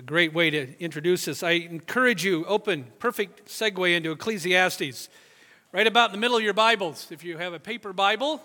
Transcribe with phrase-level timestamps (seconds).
[0.00, 1.42] a great way to introduce us.
[1.42, 5.10] I encourage you, open, perfect segue into Ecclesiastes.
[5.72, 8.40] Right about in the middle of your Bibles, if you have a paper Bible,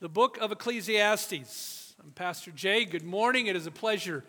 [0.00, 1.92] the book of Ecclesiastes.
[2.02, 2.86] I'm Pastor Jay.
[2.86, 3.46] Good morning.
[3.46, 4.24] It is a pleasure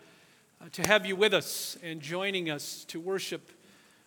[0.60, 3.50] uh, to have you with us and joining us to worship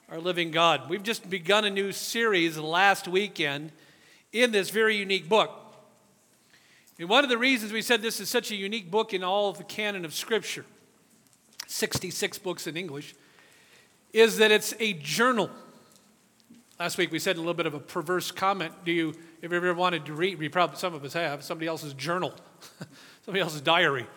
[0.08, 0.88] our living God.
[0.88, 3.72] We've just begun a new series last weekend
[4.32, 5.50] in this very unique book.
[7.00, 9.50] And one of the reasons we said this is such a unique book in all
[9.50, 10.64] of the canon of Scripture
[11.68, 13.16] 66 books in English,
[14.14, 15.50] is that it's a journal.
[16.80, 18.74] Last week we said a little bit of a perverse comment.
[18.86, 21.68] Do you, have you ever wanted to read, we probably, some of us have, somebody
[21.68, 22.34] else's journal,
[23.24, 24.08] somebody else's diary.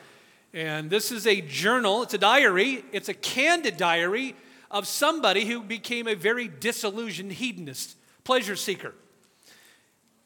[0.53, 4.35] And this is a journal, it's a diary, it's a candid diary
[4.71, 8.95] of somebody who became a very disillusioned hedonist, pleasure seeker.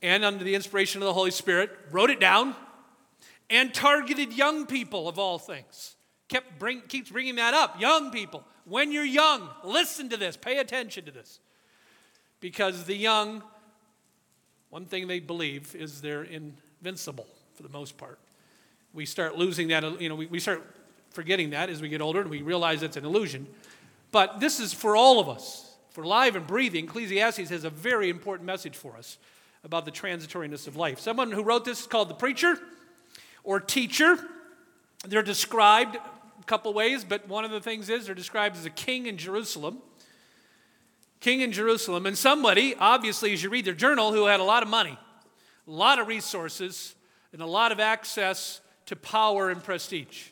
[0.01, 2.55] And under the inspiration of the Holy Spirit, wrote it down
[3.51, 5.95] and targeted young people of all things
[6.33, 7.81] kept bring, keeps bringing that up.
[7.81, 11.41] Young people, when you're young, listen to this, pay attention to this.
[12.41, 13.43] Because the young,
[14.71, 18.19] one thing they believe is they're invincible for the most part.
[18.95, 20.65] We start losing that, you know, we, we start
[21.11, 23.47] forgetting that as we get older and we realize it's an illusion.
[24.11, 25.69] But this is for all of us.
[25.91, 29.19] For live and breathing, Ecclesiastes has a very important message for us
[29.63, 30.99] about the transitoriness of life.
[30.99, 32.59] Someone who wrote this is called the preacher
[33.45, 34.19] or teacher.
[35.07, 35.99] They're described
[36.43, 39.79] couple ways, but one of the things is they're described as a king in Jerusalem.
[41.21, 44.65] King in Jerusalem, and somebody, obviously, as you read their journal, who had a lot
[44.65, 44.99] of money,
[45.69, 46.97] a lot of resources,
[47.33, 50.31] and a lot of access to power and prestige.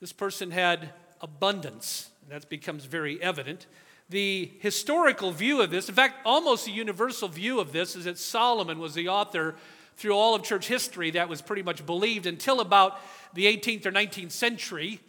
[0.00, 0.90] This person had
[1.20, 3.66] abundance, and that becomes very evident.
[4.08, 8.16] The historical view of this, in fact, almost a universal view of this, is that
[8.16, 9.56] Solomon was the author
[9.96, 12.98] through all of church history that was pretty much believed until about
[13.34, 15.00] the 18th or 19th century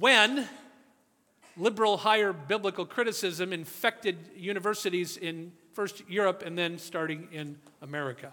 [0.00, 0.48] when
[1.56, 8.32] liberal higher biblical criticism infected universities in first Europe and then starting in America,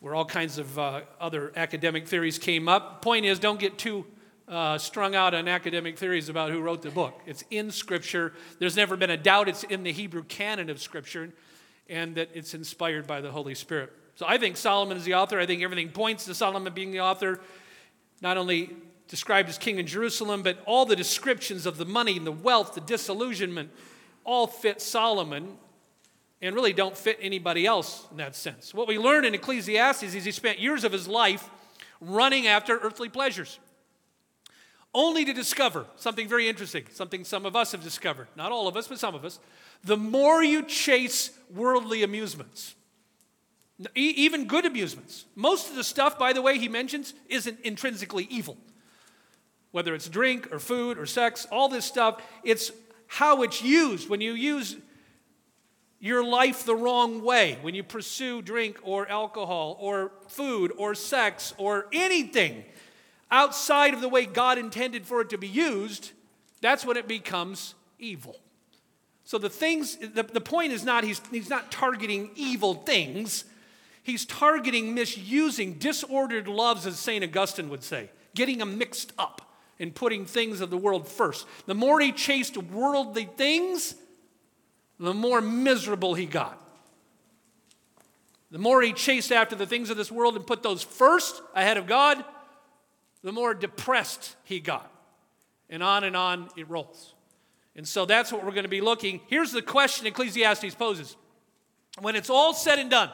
[0.00, 3.02] where all kinds of uh, other academic theories came up.
[3.02, 4.06] Point is, don't get too
[4.48, 7.20] uh, strung out on academic theories about who wrote the book.
[7.26, 8.32] It's in Scripture.
[8.58, 11.30] There's never been a doubt it's in the Hebrew canon of Scripture
[11.90, 13.92] and that it's inspired by the Holy Spirit.
[14.14, 15.38] So I think Solomon is the author.
[15.38, 17.40] I think everything points to Solomon being the author.
[18.20, 18.70] Not only
[19.08, 22.74] described as king in Jerusalem, but all the descriptions of the money and the wealth,
[22.74, 23.70] the disillusionment,
[24.24, 25.56] all fit Solomon
[26.40, 28.72] and really don't fit anybody else in that sense.
[28.72, 31.48] What we learn in Ecclesiastes is he spent years of his life
[32.00, 33.58] running after earthly pleasures,
[34.94, 38.76] only to discover something very interesting, something some of us have discovered, not all of
[38.76, 39.40] us, but some of us.
[39.82, 42.74] The more you chase worldly amusements,
[43.94, 48.58] even good amusements, most of the stuff, by the way, he mentions isn't intrinsically evil
[49.70, 52.72] whether it's drink or food or sex, all this stuff, it's
[53.06, 54.08] how it's used.
[54.08, 54.76] When you use
[56.00, 61.52] your life the wrong way, when you pursue drink or alcohol or food or sex
[61.58, 62.64] or anything
[63.30, 66.12] outside of the way God intended for it to be used,
[66.60, 68.36] that's when it becomes evil.
[69.24, 73.44] So the things, the, the point is not he's, he's not targeting evil things.
[74.02, 77.22] He's targeting misusing disordered loves, as St.
[77.22, 79.47] Augustine would say, getting them mixed up
[79.78, 81.46] in putting things of the world first.
[81.66, 83.94] The more he chased worldly things,
[84.98, 86.60] the more miserable he got.
[88.50, 91.76] The more he chased after the things of this world and put those first ahead
[91.76, 92.24] of God,
[93.22, 94.90] the more depressed he got.
[95.70, 97.14] And on and on it rolls.
[97.76, 99.20] And so that's what we're going to be looking.
[99.26, 101.16] Here's the question Ecclesiastes poses.
[102.00, 103.10] When it's all said and done,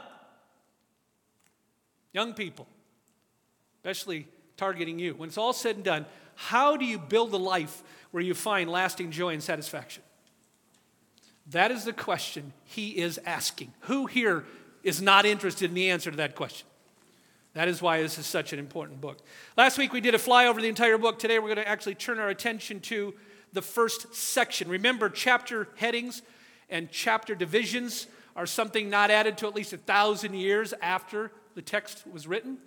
[2.12, 2.66] young people,
[3.78, 7.82] especially targeting you, when it's all said and done, how do you build a life
[8.10, 10.02] where you find lasting joy and satisfaction?
[11.50, 13.72] That is the question he is asking.
[13.80, 14.44] Who here
[14.82, 16.66] is not interested in the answer to that question?
[17.54, 19.18] That is why this is such an important book.
[19.56, 21.18] Last week we did a flyover of the entire book.
[21.18, 23.14] Today we're going to actually turn our attention to
[23.52, 24.68] the first section.
[24.68, 26.22] Remember, chapter headings
[26.68, 31.62] and chapter divisions are something not added to at least a thousand years after the
[31.62, 32.58] text was written.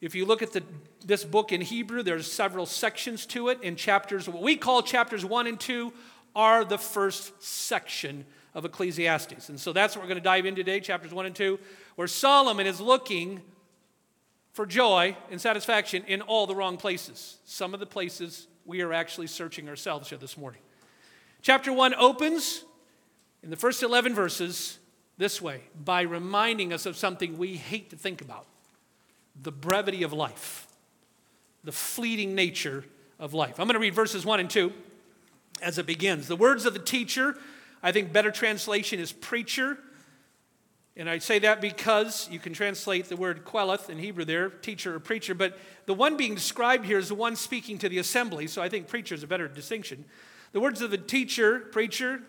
[0.00, 0.62] If you look at the,
[1.04, 3.62] this book in Hebrew, there's several sections to it.
[3.62, 5.92] In chapters, what we call chapters one and two,
[6.34, 8.24] are the first section
[8.54, 9.48] of Ecclesiastes.
[9.48, 11.58] And so that's what we're going to dive into today, chapters one and two,
[11.96, 13.42] where Solomon is looking
[14.52, 17.38] for joy and satisfaction in all the wrong places.
[17.44, 20.60] Some of the places we are actually searching ourselves here this morning.
[21.42, 22.64] Chapter one opens
[23.42, 24.78] in the first 11 verses
[25.18, 28.46] this way by reminding us of something we hate to think about
[29.42, 30.66] the brevity of life,
[31.64, 32.84] the fleeting nature
[33.18, 33.58] of life.
[33.58, 34.72] I'm going to read verses 1 and 2.
[35.62, 36.28] as it begins.
[36.28, 37.36] The words of the teacher,
[37.82, 39.78] I think better translation is preacher.
[40.96, 44.94] And I say that because you can translate the word Qoheleth in Hebrew there, teacher
[44.96, 48.46] or preacher, but the one being described here is the one speaking to the assembly,
[48.46, 50.04] so I think preacher is a better distinction.
[50.52, 52.22] The words of the teacher, preacher,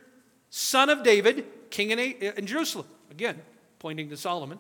[0.50, 2.86] son of David, king in, in Jerusalem.
[3.10, 3.42] Again,
[3.80, 4.60] pointing to Solomon.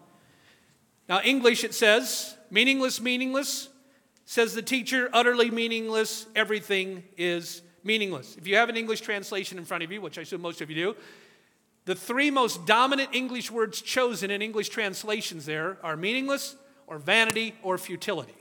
[1.11, 3.67] Now, English it says, meaningless, meaningless,
[4.23, 8.37] says the teacher, utterly meaningless, everything is meaningless.
[8.37, 10.69] If you have an English translation in front of you, which I assume most of
[10.69, 10.95] you do,
[11.83, 16.55] the three most dominant English words chosen in English translations there are meaningless,
[16.87, 18.37] or vanity, or futility.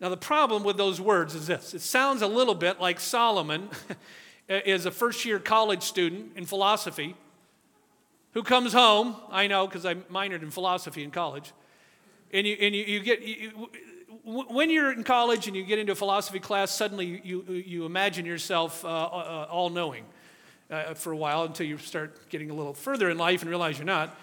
[0.00, 3.68] Now, the problem with those words is this it sounds a little bit like Solomon
[4.48, 7.14] is a first year college student in philosophy
[8.36, 9.16] who comes home.
[9.30, 11.54] I know because I minored in philosophy in college.
[12.34, 13.70] And you, and you, you get, you,
[14.24, 18.26] when you're in college and you get into a philosophy class, suddenly you, you imagine
[18.26, 20.04] yourself uh, uh, all knowing
[20.70, 23.78] uh, for a while until you start getting a little further in life and realize
[23.78, 24.14] you're not.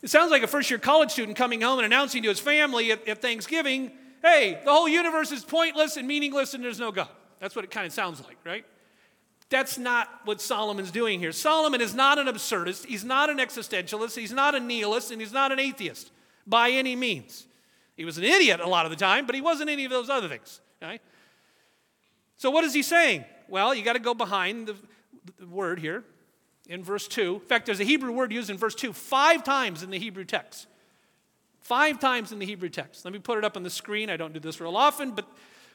[0.00, 2.92] It sounds like a first year college student coming home and announcing to his family
[2.92, 3.90] at, at Thanksgiving,
[4.22, 7.08] hey, the whole universe is pointless and meaningless and there's no God.
[7.40, 8.64] That's what it kind of sounds like, right?
[9.48, 11.32] That's not what Solomon's doing here.
[11.32, 15.32] Solomon is not an absurdist, he's not an existentialist, he's not a nihilist, and he's
[15.32, 16.10] not an atheist
[16.46, 17.46] by any means.
[17.96, 20.10] He was an idiot a lot of the time, but he wasn't any of those
[20.10, 20.60] other things.
[22.36, 23.24] So, what is he saying?
[23.48, 24.76] Well, you got to go behind the,
[25.38, 26.04] the word here
[26.68, 27.34] in verse 2.
[27.34, 30.24] In fact, there's a Hebrew word used in verse 2 five times in the Hebrew
[30.24, 30.66] text.
[31.60, 33.04] Five times in the Hebrew text.
[33.04, 34.10] Let me put it up on the screen.
[34.10, 35.26] I don't do this real often, but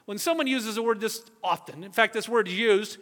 [0.06, 2.98] when someone uses a word this often, in fact, this word is used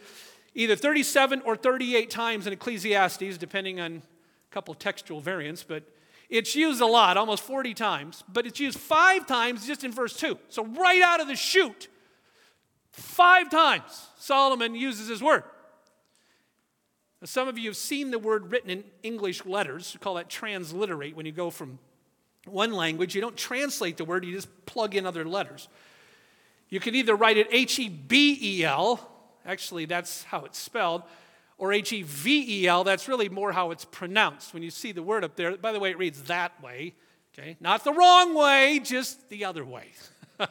[0.54, 5.84] either 37 or 38 times in Ecclesiastes, depending on a couple textual variants, but
[6.28, 10.16] it's used a lot, almost 40 times, but it's used five times just in verse
[10.16, 10.38] 2.
[10.48, 11.88] So, right out of the chute,
[12.92, 15.42] five times Solomon uses his word.
[17.20, 19.92] Now, some of you have seen the word written in English letters.
[19.92, 21.16] We call that transliterate.
[21.16, 21.78] When you go from
[22.46, 25.68] one language, you don't translate the word, you just plug in other letters.
[26.68, 29.00] You can either write it H E B E L,
[29.50, 31.02] actually, that's how it's spelled,
[31.58, 34.54] or H E V E L, that's really more how it's pronounced.
[34.54, 36.94] When you see the word up there, by the way, it reads that way,
[37.34, 37.56] okay?
[37.60, 39.86] Not the wrong way, just the other way.
[40.40, 40.46] I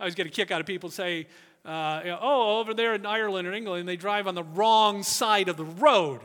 [0.00, 1.26] always get a kick out of people say,
[1.64, 5.56] uh, oh, over there in Ireland or England, they drive on the wrong side of
[5.56, 6.20] the road.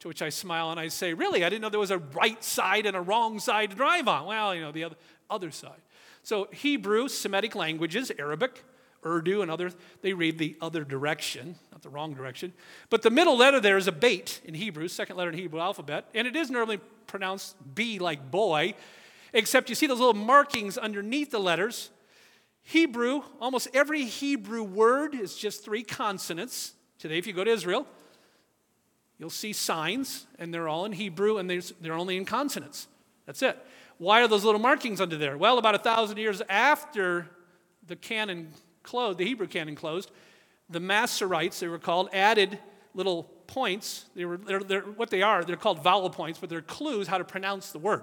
[0.00, 1.42] To which I smile and I say, Really?
[1.42, 4.26] I didn't know there was a right side and a wrong side to drive on.
[4.26, 4.96] Well, you know, the other,
[5.30, 5.80] other side.
[6.22, 8.62] So, Hebrew, Semitic languages, Arabic,
[9.06, 12.52] Urdu, and others, they read the other direction, not the wrong direction.
[12.90, 16.08] But the middle letter there is a bait in Hebrew, second letter in Hebrew alphabet,
[16.14, 18.74] and it is normally pronounced B like boy,
[19.32, 21.90] except you see those little markings underneath the letters
[22.68, 26.74] Hebrew, almost every Hebrew word is just three consonants.
[26.98, 27.86] Today, if you go to Israel,
[29.18, 32.88] you'll see signs, and they're all in Hebrew, and they're only in consonants.
[33.24, 33.56] That's it.
[33.98, 35.38] Why are those little markings under there?
[35.38, 37.28] Well, about a thousand years after
[37.86, 38.48] the canon
[38.86, 40.10] closed, the Hebrew canon closed,
[40.70, 42.58] the Masoretes, they were called, added
[42.94, 44.06] little points.
[44.16, 47.18] They were, they're, they're, what they are, they're called vowel points, but they're clues how
[47.18, 48.02] to pronounce the word.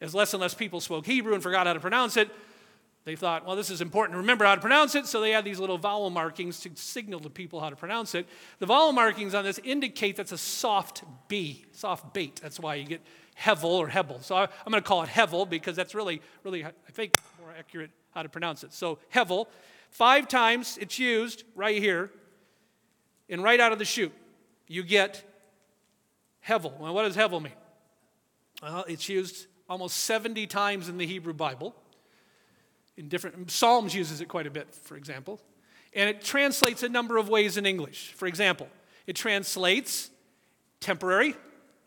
[0.00, 2.30] As less and less people spoke Hebrew and forgot how to pronounce it,
[3.04, 5.44] they thought, well, this is important to remember how to pronounce it, so they had
[5.44, 8.28] these little vowel markings to signal to people how to pronounce it.
[8.60, 12.40] The vowel markings on this indicate that's a soft B, soft bait.
[12.40, 13.00] That's why you get
[13.38, 14.20] Hevel or Hebel.
[14.20, 17.52] So I, am going to call it Hevel because that's really, really, I think, more
[17.58, 18.72] accurate how to pronounce it.
[18.72, 19.46] So Hevel,
[19.92, 22.10] five times it's used right here,
[23.28, 24.12] and right out of the chute,
[24.66, 25.22] you get
[26.46, 26.76] Hevel.
[26.78, 27.52] Well, what does Hevel mean?
[28.60, 31.74] Well, it's used almost 70 times in the Hebrew Bible
[32.96, 35.40] in different Psalms uses it quite a bit, for example.
[35.94, 38.12] And it translates a number of ways in English.
[38.16, 38.68] For example,
[39.06, 40.10] it translates
[40.80, 41.34] temporary,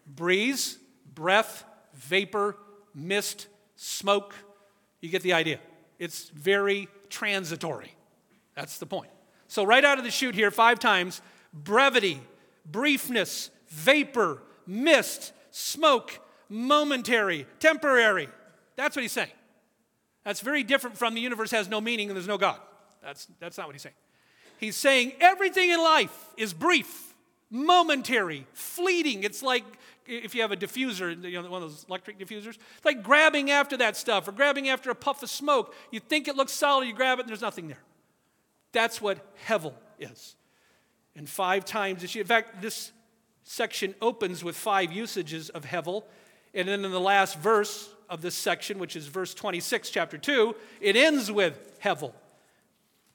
[0.08, 0.78] breeze,
[1.14, 2.58] breath, vapor,
[2.94, 4.36] mist, smoke.
[5.02, 5.60] You get the idea.
[6.00, 7.95] It's very transitory.
[8.56, 9.12] That's the point.
[9.48, 11.22] So, right out of the chute here, five times
[11.54, 12.20] brevity,
[12.70, 16.20] briefness, vapor, mist, smoke,
[16.50, 18.30] momentary, temporary.
[18.76, 19.30] That's what he's saying.
[20.24, 22.60] That's very different from the universe has no meaning and there's no God.
[23.02, 23.96] That's, that's not what he's saying.
[24.60, 27.14] He's saying everything in life is brief,
[27.52, 29.24] momentary, fleeting.
[29.24, 29.64] It's like
[30.08, 33.52] if you have a diffuser, you know, one of those electric diffusers, it's like grabbing
[33.52, 35.76] after that stuff or grabbing after a puff of smoke.
[35.92, 37.82] You think it looks solid, you grab it, and there's nothing there.
[38.76, 39.18] That's what
[39.48, 40.36] Hevel is.
[41.16, 42.92] And five times, in fact, this
[43.44, 46.04] section opens with five usages of Hevel.
[46.54, 50.56] And then in the last verse, of this section, which is verse 26, chapter 2,
[50.82, 52.14] it ends with Hevel.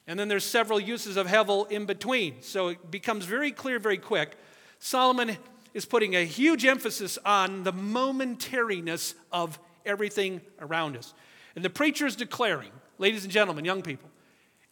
[0.07, 2.43] And then there's several uses of hevel in between.
[2.43, 4.37] So it becomes very clear very quick.
[4.81, 5.37] Solomon
[5.73, 11.15] is putting a huge emphasis on the momentariness of everything around us.
[11.55, 14.10] And the preacher is declaring, ladies and gentlemen, young people,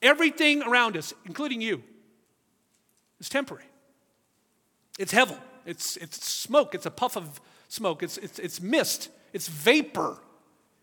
[0.02, 1.82] everything around us, including you,
[3.20, 3.64] is temporary.
[4.98, 5.38] It's hevel.
[5.64, 6.74] It's, it's smoke.
[6.74, 8.02] It's a puff of smoke.
[8.02, 9.10] It's, it's, it's mist.
[9.32, 10.18] It's vapor.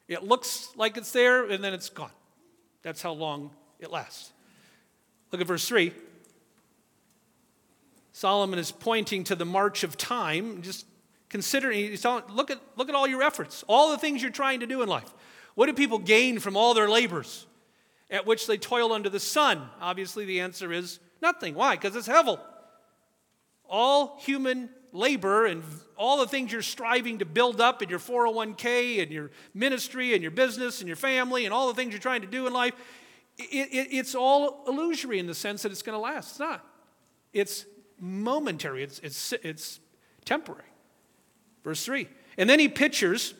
[0.07, 2.12] It looks like it's there and then it's gone.
[2.84, 4.31] That's how long it lasts.
[5.31, 5.91] Look at verse 3.
[8.12, 10.86] Solomon is pointing to the march of time, just
[11.27, 14.62] considering, he's telling, look, at, look at all your efforts, all the things you're trying
[14.62, 15.13] to do in life.
[15.55, 17.45] What do people gain from all their labors
[18.10, 19.70] at which they toil under the sun?
[19.82, 21.56] Obviously, the answer is nothing.
[21.56, 21.76] Why?
[21.76, 22.40] Because it's hevel.
[23.68, 25.64] All human labor and
[25.98, 30.22] all the things you're striving to build up in your 401k and your ministry and
[30.22, 32.74] your business and your family and all the things you're trying to do in life,
[33.38, 36.32] it, it, it's all illusory in the sense that it's going to last.
[36.32, 36.66] It's not.
[37.34, 37.66] It's
[38.00, 39.80] momentary, it's, it's, it's
[40.24, 40.64] temporary.
[41.64, 42.08] Verse 3.
[42.38, 43.34] And then he pictures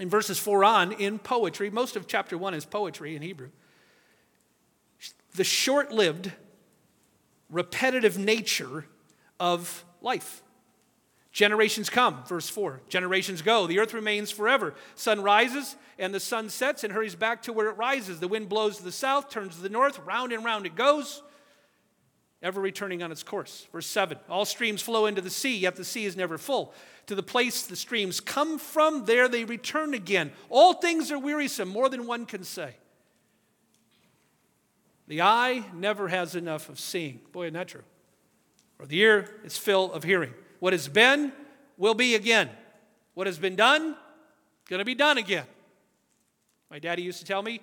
[0.00, 3.50] in verses 4 on in poetry, most of chapter 1 is poetry in Hebrew,
[5.34, 6.32] the short lived,
[7.50, 8.86] repetitive nature
[9.40, 10.42] of life.
[11.32, 12.80] Generations come, verse 4.
[12.88, 13.66] Generations go.
[13.66, 14.74] The earth remains forever.
[14.94, 18.20] Sun rises and the sun sets and hurries back to where it rises.
[18.20, 21.22] The wind blows to the south, turns to the north, round and round it goes
[22.42, 23.68] ever returning on its course.
[23.72, 26.74] Verse 7 All streams flow into the sea, yet the sea is never full.
[27.06, 30.32] To the place the streams come from, there they return again.
[30.48, 32.76] All things are wearisome, more than one can say.
[35.08, 37.20] The eye never has enough of seeing.
[37.32, 37.82] Boy, isn't that true?
[38.78, 40.32] Or the ear is full of hearing.
[40.58, 41.32] What has been
[41.76, 42.50] will be again.
[43.14, 43.96] What has been done,
[44.68, 45.46] going to be done again.
[46.70, 47.60] My daddy used to tell me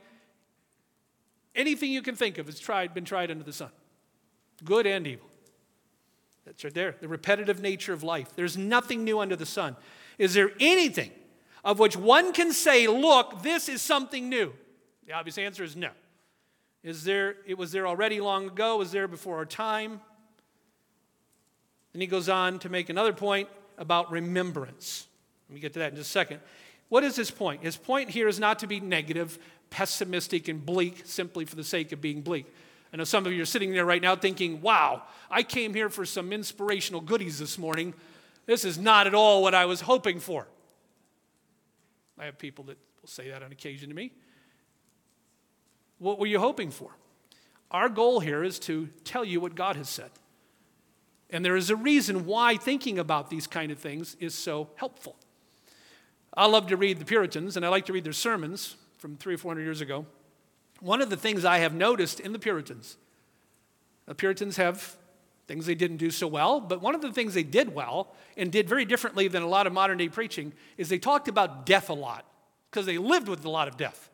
[1.55, 3.71] anything you can think of has tried, been tried under the sun
[4.63, 5.27] good and evil.
[6.45, 6.95] That's right there.
[6.99, 8.35] The repetitive nature of life.
[8.35, 9.75] There's nothing new under the sun.
[10.17, 11.11] Is there anything
[11.63, 14.53] of which one can say, look, this is something new?
[15.05, 15.89] The obvious answer is no.
[16.83, 19.99] Is there, it was there already long ago, was there before our time.
[21.93, 25.07] Then he goes on to make another point about remembrance.
[25.49, 26.39] Let me get to that in just a second.
[26.89, 27.63] What is his point?
[27.63, 29.37] His point here is not to be negative,
[29.69, 32.45] pessimistic, and bleak simply for the sake of being bleak.
[32.93, 35.89] I know some of you are sitting there right now thinking, wow, I came here
[35.89, 37.93] for some inspirational goodies this morning.
[38.47, 40.47] This is not at all what I was hoping for.
[42.17, 44.11] I have people that will say that on occasion to me.
[45.99, 46.91] What were you hoping for?
[47.71, 50.09] Our goal here is to tell you what God has said.
[51.29, 55.15] And there is a reason why thinking about these kind of things is so helpful.
[56.33, 59.35] I love to read the Puritans, and I like to read their sermons from three
[59.35, 60.05] or four hundred years ago.
[60.79, 62.97] One of the things I have noticed in the Puritans,
[64.05, 64.95] the Puritans have
[65.47, 68.51] things they didn't do so well, but one of the things they did well and
[68.51, 71.89] did very differently than a lot of modern day preaching is they talked about death
[71.89, 72.25] a lot
[72.69, 74.09] because they lived with a lot of death.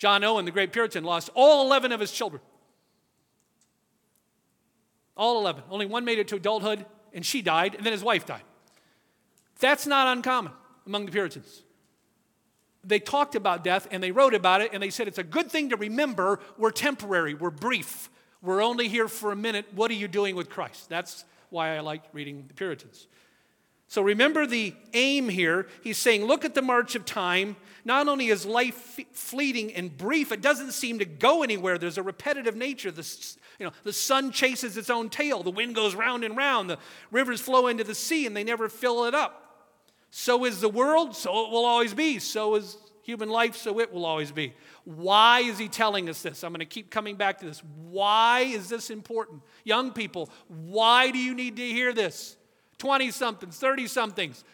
[0.00, 2.42] John Owen, the great Puritan, lost all 11 of his children.
[5.16, 5.62] All 11.
[5.70, 8.42] Only one made it to adulthood, and she died, and then his wife died.
[9.60, 10.52] That's not uncommon
[10.84, 11.62] among the Puritans
[12.84, 15.50] they talked about death and they wrote about it and they said it's a good
[15.50, 18.08] thing to remember we're temporary, we're brief,
[18.42, 19.66] we're only here for a minute.
[19.74, 20.88] What are you doing with Christ?
[20.88, 23.06] That's why I like reading the Puritans.
[23.90, 25.66] So remember the aim here.
[25.82, 27.56] He's saying, look at the march of time.
[27.84, 31.76] Not only is life fleeting and brief, it doesn't seem to go anywhere.
[31.76, 32.92] There's a repetitive nature.
[32.92, 33.02] The,
[33.58, 36.78] you know, the sun chases its own tail, the wind goes round and round, the
[37.10, 39.74] rivers flow into the sea, and they never fill it up.
[40.12, 42.20] So is the world, so it will always be.
[42.20, 44.54] So is human life, so it will always be.
[44.84, 46.44] Why is he telling us this?
[46.44, 47.60] I'm going to keep coming back to this.
[47.88, 49.42] Why is this important?
[49.64, 52.36] Young people, why do you need to hear this?
[52.80, 54.44] 20 somethings, 30 somethings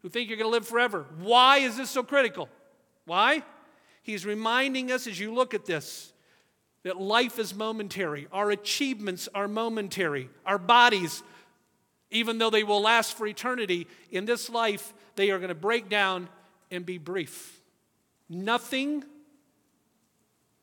[0.00, 1.04] who think you're going to live forever.
[1.20, 2.48] Why is this so critical?
[3.04, 3.42] Why?
[4.02, 6.08] He's reminding us as you look at this
[6.84, 11.22] that life is momentary, our achievements are momentary, our bodies
[12.12, 15.88] even though they will last for eternity, in this life, they are going to break
[15.88, 16.28] down
[16.70, 17.60] and be brief.
[18.28, 19.02] Nothing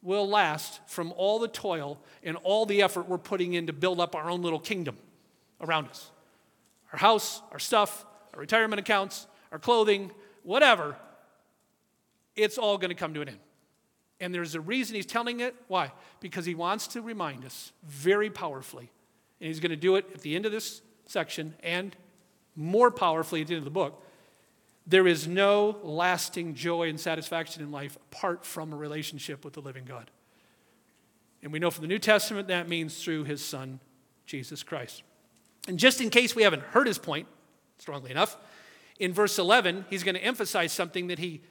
[0.02, 4.00] will last from all the toil and all the effort we're putting in to build
[4.00, 4.96] up our own little kingdom
[5.60, 6.12] around us.
[6.94, 10.12] Our house, our stuff, our retirement accounts, our clothing,
[10.44, 10.96] whatever,
[12.36, 13.40] it's all going to come to an end.
[14.20, 15.56] And there's a reason he's telling it.
[15.68, 15.92] Why?
[16.20, 18.92] Because he wants to remind us very powerfully.
[19.40, 21.96] And he's going to do it at the end of this section and
[22.56, 24.04] more powerfully at the end of the book,
[24.86, 29.62] there is no lasting joy and satisfaction in life apart from a relationship with the
[29.62, 30.12] living God.
[31.42, 33.80] And we know from the New Testament that means through his son,
[34.26, 35.04] Jesus Christ.
[35.70, 37.28] And just in case we haven't heard his point,
[37.78, 38.36] strongly enough,
[39.00, 41.42] in verse 11, he's going to emphasize something that he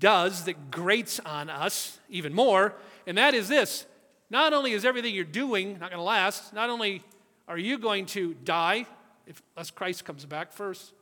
[0.00, 2.74] does that grates on us even more,
[3.06, 3.86] and that is this.
[4.28, 7.04] Not only is everything you're doing not going to last, not only
[7.46, 8.86] are you going to die,
[9.24, 10.92] if, unless Christ comes back first,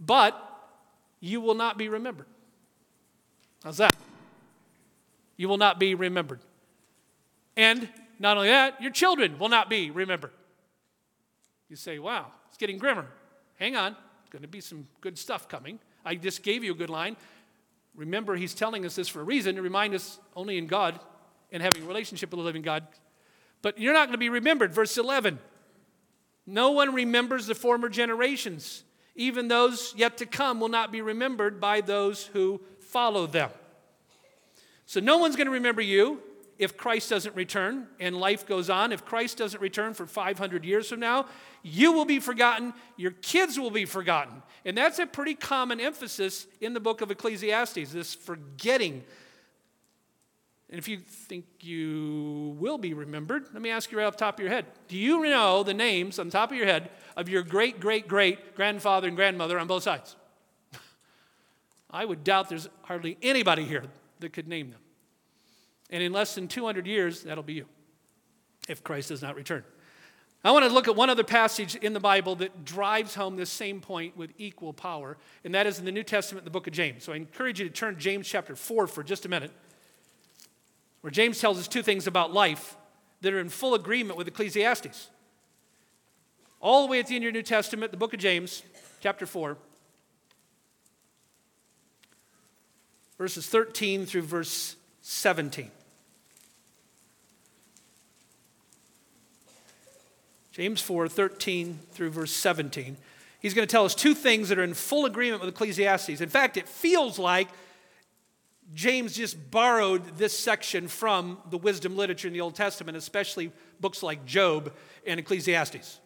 [0.00, 0.34] but
[1.20, 2.26] you will not be remembered.
[3.62, 3.94] How's that?
[5.36, 6.40] You will not be remembered.
[7.54, 7.86] And
[8.18, 10.32] not only that, your children will not be remembered.
[11.70, 13.06] You say, wow, it's getting grimmer.
[13.54, 15.78] Hang on, there's going to be some good stuff coming.
[16.04, 17.16] I just gave you a good line.
[17.94, 20.98] Remember, he's telling us this for a reason to remind us only in God
[21.52, 22.86] and having a relationship with the living God.
[23.62, 24.72] But you're not going to be remembered.
[24.72, 25.38] Verse 11
[26.44, 28.82] No one remembers the former generations.
[29.14, 33.50] Even those yet to come will not be remembered by those who follow them.
[34.86, 36.20] So no one's going to remember you
[36.60, 40.90] if Christ doesn't return and life goes on, if Christ doesn't return for 500 years
[40.90, 41.24] from now,
[41.62, 44.42] you will be forgotten, your kids will be forgotten.
[44.66, 49.04] And that's a pretty common emphasis in the book of Ecclesiastes, this forgetting.
[50.68, 54.24] And if you think you will be remembered, let me ask you right off the
[54.24, 54.66] top of your head.
[54.86, 58.06] Do you know the names on the top of your head of your great, great,
[58.06, 60.14] great grandfather and grandmother on both sides?
[61.90, 63.84] I would doubt there's hardly anybody here
[64.18, 64.79] that could name them.
[65.90, 67.66] And in less than 200 years, that'll be you
[68.68, 69.64] if Christ does not return.
[70.42, 73.50] I want to look at one other passage in the Bible that drives home this
[73.50, 76.72] same point with equal power, and that is in the New Testament, the book of
[76.72, 77.04] James.
[77.04, 79.50] So I encourage you to turn to James chapter 4 for just a minute,
[81.02, 82.76] where James tells us two things about life
[83.20, 85.10] that are in full agreement with Ecclesiastes.
[86.58, 88.62] All the way at the end of your New Testament, the book of James,
[89.00, 89.58] chapter 4,
[93.18, 95.70] verses 13 through verse 17.
[100.60, 102.98] James 4 13 through verse 17.
[103.40, 106.20] He's going to tell us two things that are in full agreement with Ecclesiastes.
[106.20, 107.48] In fact, it feels like
[108.74, 114.02] James just borrowed this section from the wisdom literature in the Old Testament, especially books
[114.02, 114.70] like Job
[115.06, 115.98] and Ecclesiastes.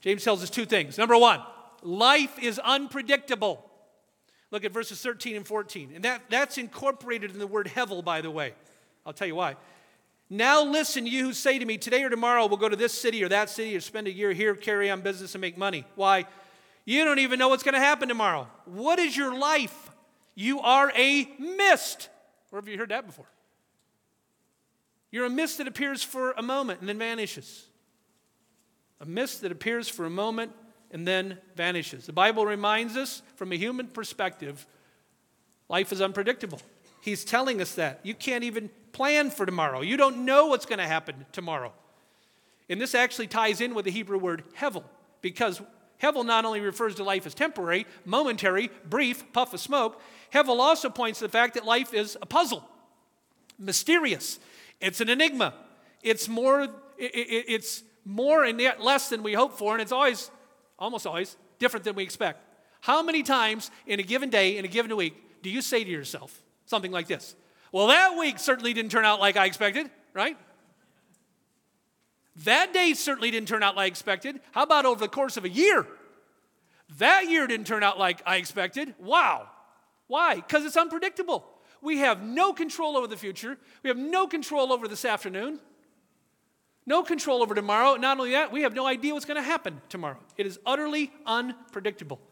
[0.00, 0.98] James tells us two things.
[0.98, 1.40] Number one,
[1.84, 3.64] life is unpredictable.
[4.50, 5.92] Look at verses 13 and 14.
[5.94, 8.54] And that, that's incorporated in the word hevel, by the way.
[9.06, 9.54] I'll tell you why.
[10.28, 13.22] Now listen, you who say to me, today or tomorrow we'll go to this city
[13.22, 15.84] or that city or spend a year here, carry on business, and make money.
[15.94, 16.26] Why?
[16.84, 18.48] You don't even know what's going to happen tomorrow.
[18.64, 19.90] What is your life?
[20.34, 22.08] You are a mist.
[22.50, 23.26] Where have you heard that before?
[25.10, 27.66] You're a mist that appears for a moment and then vanishes.
[29.00, 30.52] A mist that appears for a moment
[30.90, 32.06] and then vanishes.
[32.06, 34.66] The Bible reminds us from a human perspective,
[35.68, 36.60] life is unpredictable.
[37.00, 38.00] He's telling us that.
[38.02, 39.82] You can't even plan for tomorrow.
[39.82, 41.70] You don't know what's going to happen tomorrow.
[42.70, 44.84] And this actually ties in with the Hebrew word hevel,
[45.20, 45.60] because
[46.02, 50.00] hevel not only refers to life as temporary, momentary, brief, puff of smoke,
[50.32, 52.66] hevel also points to the fact that life is a puzzle,
[53.58, 54.40] mysterious.
[54.80, 55.52] It's an enigma.
[56.02, 60.30] It's more, it's more and yet less than we hope for, and it's always,
[60.78, 62.40] almost always, different than we expect.
[62.80, 65.90] How many times in a given day, in a given week, do you say to
[65.90, 67.36] yourself something like this?
[67.76, 70.38] Well, that week certainly didn't turn out like I expected, right?
[72.44, 74.40] That day certainly didn't turn out like I expected.
[74.52, 75.86] How about over the course of a year?
[76.96, 78.94] That year didn't turn out like I expected.
[78.98, 79.50] Wow.
[80.06, 80.36] Why?
[80.36, 81.46] Because it's unpredictable.
[81.82, 83.58] We have no control over the future.
[83.82, 85.60] We have no control over this afternoon.
[86.86, 87.96] No control over tomorrow.
[87.96, 90.16] Not only that, we have no idea what's going to happen tomorrow.
[90.38, 92.22] It is utterly unpredictable.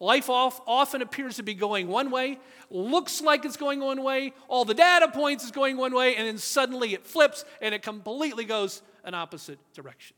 [0.00, 2.38] Life often appears to be going one way,
[2.70, 6.26] looks like it's going one way, all the data points is going one way, and
[6.26, 10.14] then suddenly it flips and it completely goes an opposite direction.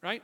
[0.00, 0.22] Right?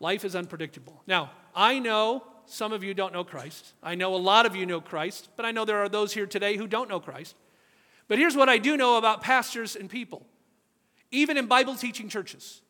[0.00, 1.02] Life is unpredictable.
[1.06, 3.74] Now, I know some of you don't know Christ.
[3.82, 6.26] I know a lot of you know Christ, but I know there are those here
[6.26, 7.36] today who don't know Christ.
[8.08, 10.26] But here's what I do know about pastors and people,
[11.10, 12.62] even in Bible teaching churches.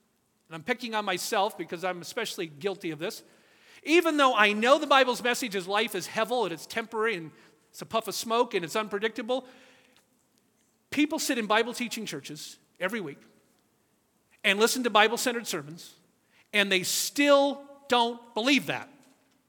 [0.48, 3.22] And I'm picking on myself because I'm especially guilty of this.
[3.84, 7.30] Even though I know the Bible's message is life is hevel and it's temporary and
[7.70, 9.46] it's a puff of smoke and it's unpredictable,
[10.90, 13.20] people sit in Bible teaching churches every week
[14.44, 15.94] and listen to Bible centered sermons,
[16.52, 18.88] and they still don't believe that.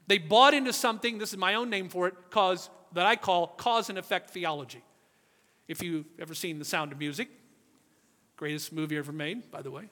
[0.06, 3.46] They bought into something, this is my own name for it, cause, that I call
[3.46, 4.82] cause and effect theology.
[5.68, 7.28] If you've ever seen The Sound of Music,
[8.36, 9.88] greatest movie ever made, by the way.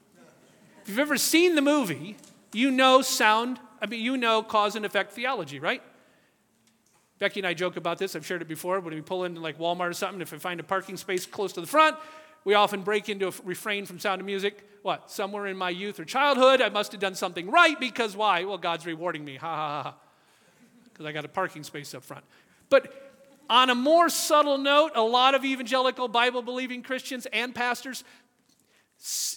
[0.83, 2.17] If you've ever seen the movie,
[2.53, 5.83] you know sound I mean, you know cause and effect theology, right?
[7.19, 8.15] Becky and I joke about this.
[8.15, 8.81] I've shared it before.
[8.81, 11.53] When we pull into like Walmart or something, if we find a parking space close
[11.55, 11.97] to the front,
[12.45, 14.65] we often break into a refrain from Sound of Music.
[14.83, 15.11] What?
[15.11, 18.45] Somewhere in my youth or childhood, I must have done something right because why?
[18.45, 19.37] Well, God's rewarding me.
[19.37, 19.95] Ha ha ha.
[20.85, 22.25] Because I got a parking space up front.
[22.71, 22.93] But
[23.51, 28.05] on a more subtle note, a lot of evangelical Bible believing Christians and pastors,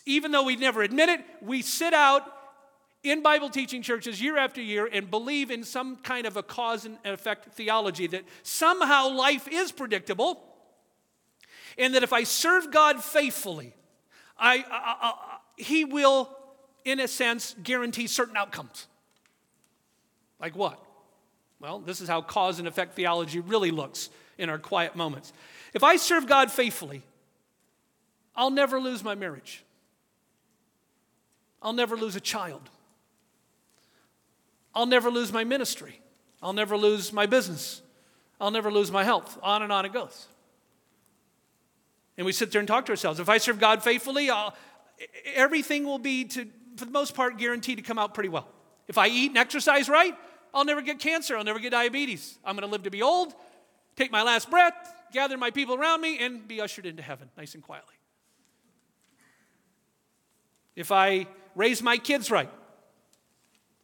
[0.06, 2.24] even though we never admit it, we sit out
[3.04, 6.86] in Bible teaching churches year after year and believe in some kind of a cause
[6.86, 10.42] and effect theology that somehow life is predictable
[11.78, 13.74] and that if I serve God faithfully,
[14.38, 16.30] I, I, I, He will,
[16.86, 18.88] in a sense, guarantee certain outcomes.
[20.40, 20.84] Like what?
[21.60, 25.34] Well, this is how cause and effect theology really looks in our quiet moments.
[25.74, 27.04] If I serve God faithfully,
[28.36, 29.64] I'll never lose my marriage.
[31.62, 32.70] I'll never lose a child.
[34.74, 36.00] I'll never lose my ministry.
[36.42, 37.82] I'll never lose my business.
[38.40, 39.38] I'll never lose my health.
[39.44, 40.28] On and on it goes.
[42.18, 43.20] And we sit there and talk to ourselves.
[43.20, 44.56] If I serve God faithfully, I'll,
[45.34, 48.48] everything will be, to, for the most part, guaranteed to come out pretty well.
[48.88, 50.16] If I eat and exercise right,
[50.54, 51.38] I'll never get cancer.
[51.38, 52.38] I'll never get diabetes.
[52.44, 53.34] I'm going to live to be old,
[53.96, 54.74] take my last breath,
[55.14, 57.96] gather my people around me, and be ushered into heaven nice and quietly.
[60.76, 62.50] If I raise my kids right,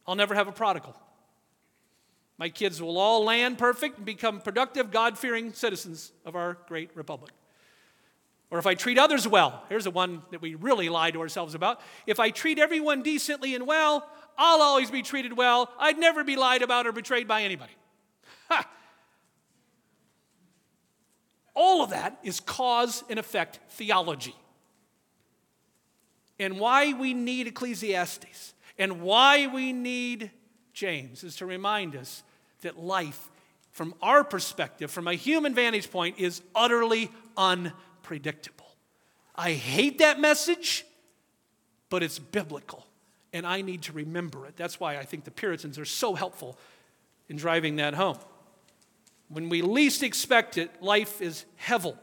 [0.08, 0.96] I'll never have a prodigal.
[2.38, 6.90] My kids will all land perfect and become productive, God fearing citizens of our great
[6.94, 7.32] republic.
[8.50, 11.54] Or if I treat others well, here's the one that we really lie to ourselves
[11.54, 11.82] about.
[12.06, 15.70] If I treat everyone decently and well, I'll always be treated well.
[15.78, 17.72] I'd never be lied about or betrayed by anybody.
[18.48, 18.66] Ha!
[21.54, 24.34] All of that is cause and effect theology.
[26.38, 30.30] And why we need Ecclesiastes and why we need
[30.72, 32.22] James is to remind us
[32.62, 33.30] that life,
[33.72, 38.66] from our perspective, from a human vantage point, is utterly unpredictable.
[39.34, 40.84] I hate that message,
[41.90, 42.86] but it's biblical
[43.32, 44.56] and I need to remember it.
[44.56, 46.58] That's why I think the Puritans are so helpful
[47.28, 48.18] in driving that home.
[49.28, 51.96] When we least expect it, life is hevel.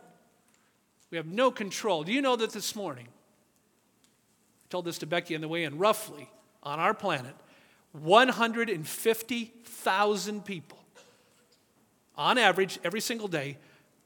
[1.10, 2.04] We have no control.
[2.04, 5.78] Do you know that this morning, I told this to Becky on the way in,
[5.78, 6.30] roughly
[6.66, 7.36] on our planet,
[7.94, 10.78] 150,000 people,
[12.18, 13.58] on average, every single day,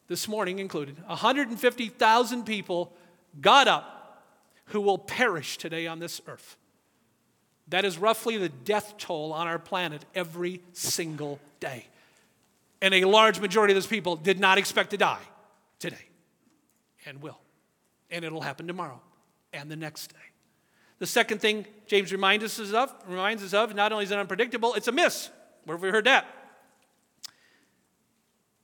[0.07, 2.91] this morning included, 150,000 people
[3.39, 4.23] got up
[4.65, 6.57] who will perish today on this earth.
[7.69, 11.85] That is roughly the death toll on our planet every single day.
[12.81, 15.21] And a large majority of those people did not expect to die
[15.79, 15.97] today
[17.05, 17.39] and will.
[18.09, 18.99] And it'll happen tomorrow
[19.53, 20.28] and the next day.
[20.99, 24.73] The second thing James reminds us of, reminds us of, not only is it unpredictable,
[24.75, 25.29] it's a miss.
[25.65, 26.25] Where have we heard that?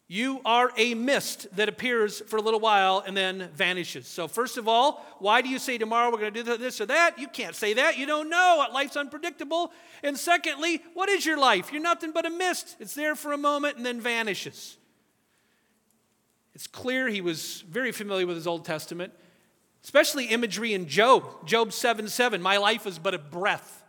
[0.07, 4.07] You are a mist that appears for a little while and then vanishes.
[4.07, 6.85] So, first of all, why do you say tomorrow we're going to do this or
[6.85, 7.17] that?
[7.17, 7.97] You can't say that.
[7.97, 8.67] You don't know.
[8.71, 9.71] Life's unpredictable.
[10.03, 11.71] And secondly, what is your life?
[11.71, 12.75] You're nothing but a mist.
[12.79, 14.77] It's there for a moment and then vanishes.
[16.53, 19.11] It's clear he was very familiar with his Old Testament,
[19.85, 21.45] especially imagery in Job.
[21.45, 23.83] Job 7 7, my life is but a breath.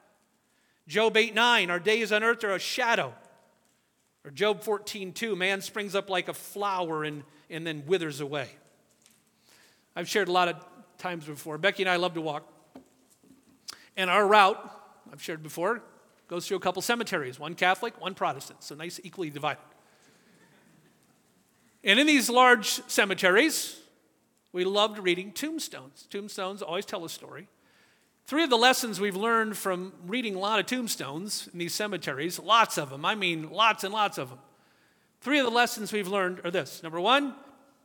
[0.87, 3.15] Job 8 9, our days on earth are a shadow.
[4.23, 8.51] Or Job 14, 2, man springs up like a flower and, and then withers away.
[9.95, 10.57] I've shared a lot of
[10.99, 11.57] times before.
[11.57, 12.47] Becky and I love to walk.
[13.97, 14.71] And our route,
[15.11, 15.83] I've shared before,
[16.29, 19.63] goes through a couple cemeteries one Catholic, one Protestant, so nice, equally divided.
[21.83, 23.81] And in these large cemeteries,
[24.57, 26.07] we loved reading tombstones.
[26.09, 27.47] Tombstones always tell a story.
[28.27, 32.38] Three of the lessons we've learned from reading a lot of tombstones in these cemeteries,
[32.40, 34.38] lots of them, I mean lots and lots of them.
[35.21, 36.83] Three of the lessons we've learned are this.
[36.83, 37.35] Number one,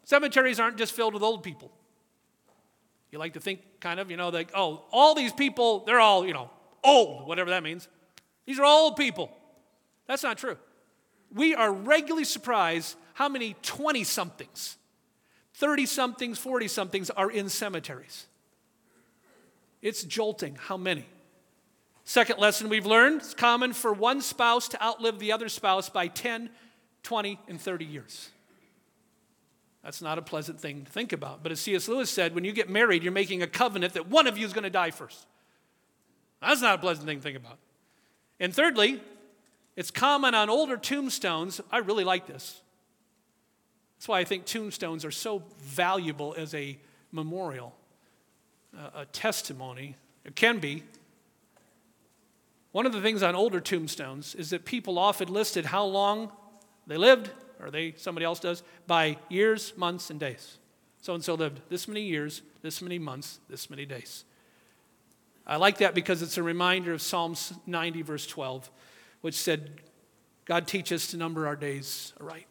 [0.05, 1.69] cemeteries aren't just filled with old people.
[3.12, 6.25] You like to think, kind of, you know, like, oh, all these people, they're all,
[6.25, 6.49] you know,
[6.86, 7.89] old, whatever that means.
[8.45, 9.29] These are old people.
[10.07, 10.57] That's not true.
[11.34, 14.77] We are regularly surprised how many 20 somethings,
[15.62, 18.26] 30 somethings, 40 somethings are in cemeteries.
[19.84, 20.56] It's jolting.
[20.56, 21.06] How many?
[22.04, 26.08] Second lesson we've learned it's common for one spouse to outlive the other spouse by
[26.08, 26.50] 10,
[27.04, 28.32] 20, and 30 years.
[29.84, 31.43] That's not a pleasant thing to think about.
[31.43, 31.88] But as C.S.
[31.88, 34.54] Lewis said, when you get married, you're making a covenant that one of you is
[34.54, 35.28] going to die first.
[36.41, 37.60] That's not a pleasant thing to think about.
[38.39, 39.00] And thirdly,
[39.76, 41.62] it's common on older tombstones.
[41.71, 42.62] I really like this.
[44.01, 46.75] That's why I think tombstones are so valuable as a
[47.11, 47.75] memorial
[48.95, 49.95] a testimony.
[50.25, 50.81] It can be.
[52.71, 56.31] One of the things on older tombstones is that people often listed how long
[56.87, 60.57] they lived or they, somebody else does, by years, months, and days.
[61.03, 64.25] So and so lived this many years, this many months, this many days.
[65.45, 68.67] I like that because it's a reminder of Psalms 90, verse 12,
[69.21, 69.79] which said,
[70.45, 72.47] God teach us to number our days aright,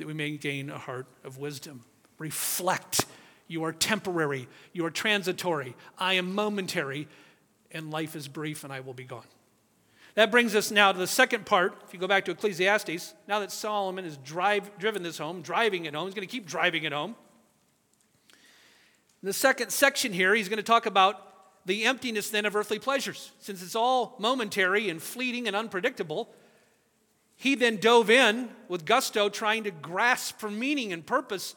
[0.00, 1.84] that we may gain a heart of wisdom.
[2.18, 3.06] Reflect.
[3.46, 7.08] You are temporary, you are transitory, I am momentary,
[7.72, 9.26] and life is brief, and I will be gone.
[10.14, 11.74] That brings us now to the second part.
[11.84, 15.84] If you go back to Ecclesiastes, now that Solomon has drive, driven this home, driving
[15.84, 17.16] it home, he's going to keep driving it home.
[19.22, 22.78] In the second section here, he's going to talk about the emptiness then of earthly
[22.78, 23.32] pleasures.
[23.40, 26.30] Since it's all momentary and fleeting and unpredictable,
[27.40, 31.54] he then dove in with gusto, trying to grasp for meaning and purpose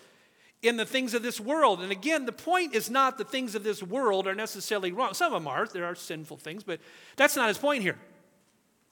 [0.61, 1.81] in the things of this world.
[1.81, 5.13] And again, the point is not the things of this world are necessarily wrong.
[5.13, 6.79] Some of them are, there are sinful things, but
[7.17, 7.97] that's not his point here.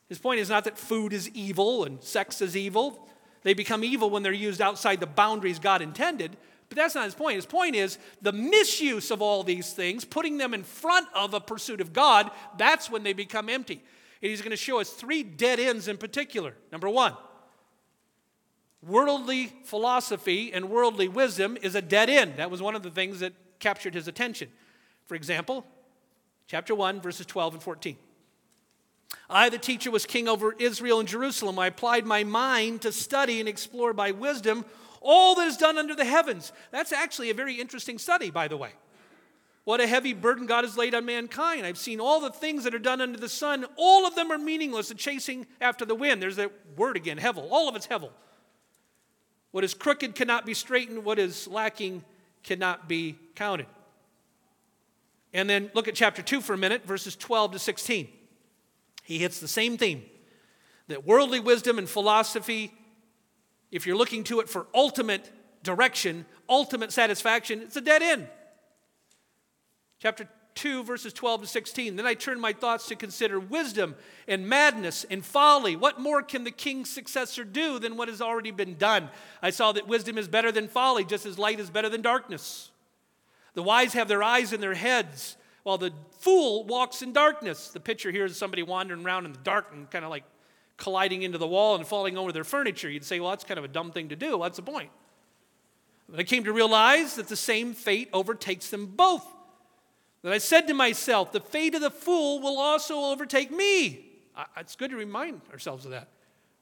[0.10, 3.08] His point is not that food is evil and sex is evil.
[3.44, 6.36] They become evil when they're used outside the boundaries God intended.
[6.68, 7.38] But that's not his point.
[7.38, 11.40] His point is the misuse of all these things, putting them in front of a
[11.40, 13.82] pursuit of God, that's when they become empty.
[14.22, 16.54] And he's going to show us three dead ends in particular.
[16.72, 17.16] Number one,
[18.86, 22.36] worldly philosophy and worldly wisdom is a dead end.
[22.38, 24.50] That was one of the things that captured his attention.
[25.08, 25.66] For example,
[26.48, 27.98] chapter 1, verses 12 and 14.
[29.30, 31.58] I, the teacher, was king over Israel and Jerusalem.
[31.58, 34.66] I applied my mind to study and explore by wisdom
[35.02, 36.52] all that is done under the heavens.
[36.70, 38.72] That's actually a very interesting study, by the way.
[39.64, 41.66] What a heavy burden God has laid on mankind.
[41.66, 43.66] I've seen all the things that are done under the sun.
[43.78, 46.22] All of them are meaningless and chasing after the wind.
[46.22, 47.48] There's that word again, hevel.
[47.52, 48.10] All of it's hevel.
[49.52, 51.06] What is crooked cannot be straightened.
[51.06, 52.04] What is lacking
[52.44, 53.68] cannot be counted.
[55.34, 58.08] And then look at chapter 2 for a minute, verses 12 to 16
[59.04, 60.04] he hits the same theme
[60.88, 62.72] that worldly wisdom and philosophy,
[63.72, 65.30] if you're looking to it for ultimate
[65.64, 68.28] direction, ultimate satisfaction, it's a dead end.
[70.02, 71.96] Chapter 2, verses 12 to 16.
[71.96, 73.94] Then I turned my thoughts to consider wisdom
[74.28, 75.76] and madness and folly.
[75.76, 79.10] What more can the king's successor do than what has already been done?
[79.44, 82.72] I saw that wisdom is better than folly, just as light is better than darkness.
[83.54, 87.68] The wise have their eyes in their heads, while the fool walks in darkness.
[87.68, 90.24] The picture here is somebody wandering around in the dark and kind of like
[90.78, 92.90] colliding into the wall and falling over their furniture.
[92.90, 94.40] You'd say, well, that's kind of a dumb thing to do.
[94.40, 94.90] What's the point?
[96.10, 99.28] But I came to realize that the same fate overtakes them both.
[100.24, 104.06] That I said to myself, the fate of the fool will also overtake me.
[104.58, 106.10] It's good to remind ourselves of that.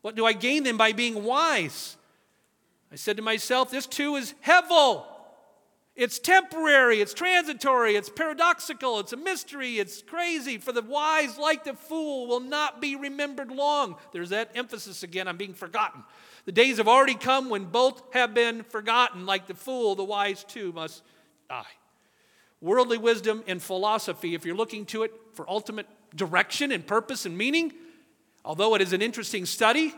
[0.02, 1.98] What do I gain then by being wise?
[2.92, 5.04] I said to myself, this too is hevel.
[5.96, 10.58] It's temporary, it's transitory, it's paradoxical, it's a mystery, it's crazy.
[10.58, 13.98] For the wise, like the fool, will not be remembered long.
[14.14, 16.06] There's that emphasis again on being forgotten.
[16.46, 19.26] The days have already come when both have been forgotten.
[19.26, 21.04] Like the fool, the wise too must
[21.50, 21.66] die.
[22.62, 27.38] Worldly wisdom and philosophy, if you're looking to it for ultimate direction and purpose and
[27.38, 27.74] meaning,
[28.44, 29.94] although it is an interesting study,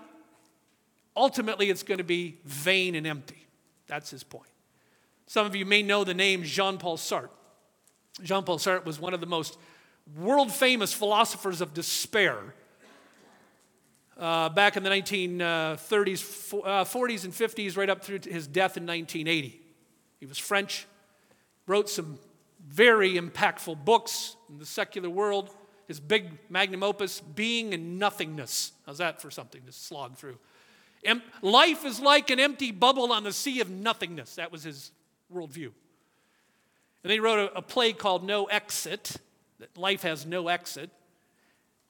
[1.15, 3.47] ultimately it's going to be vain and empty.
[3.87, 4.49] That's his point.
[5.25, 7.29] Some of you may know the name Jean Paul Sartre.
[8.21, 9.57] Jean Paul Sartre was one of the most
[10.17, 12.37] world famous philosophers of despair.
[14.17, 18.85] Uh, back in the 1930s, uh, 40s, and 50s, right up through his death in
[18.85, 19.59] 1980.
[20.19, 20.85] He was French,
[21.65, 22.19] wrote some
[22.71, 25.49] very impactful books in the secular world.
[25.87, 28.71] His big magnum opus, Being and Nothingness.
[28.85, 30.37] How's that for something to slog through?
[31.03, 34.35] Em- life is like an empty bubble on the sea of nothingness.
[34.35, 34.91] That was his
[35.33, 35.65] worldview.
[35.65, 39.17] And then he wrote a, a play called No Exit,
[39.59, 40.89] that life has no exit.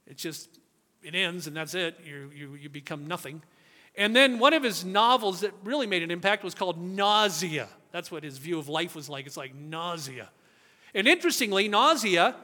[0.07, 0.59] It just,
[1.03, 1.99] it ends and that's it.
[2.03, 3.43] You, you, you become nothing.
[3.95, 7.67] And then one of his novels that really made an impact was called Nausea.
[7.91, 9.25] That's what his view of life was like.
[9.27, 10.29] It's like nausea.
[10.93, 12.35] And interestingly, nausea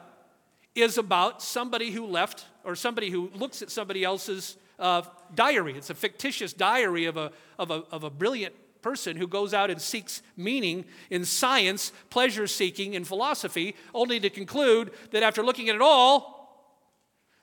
[0.75, 5.01] is about somebody who left or somebody who looks at somebody else's uh,
[5.33, 5.75] diary.
[5.77, 9.69] It's a fictitious diary of a, of, a, of a brilliant person who goes out
[9.69, 15.67] and seeks meaning in science, pleasure seeking, and philosophy, only to conclude that after looking
[15.69, 16.37] at it all,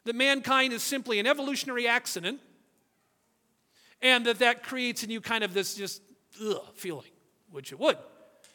[0.04, 2.40] that mankind is simply an evolutionary accident
[4.00, 6.02] and that that creates in you kind of this just
[6.42, 7.10] ugh, feeling,
[7.50, 7.96] which it would.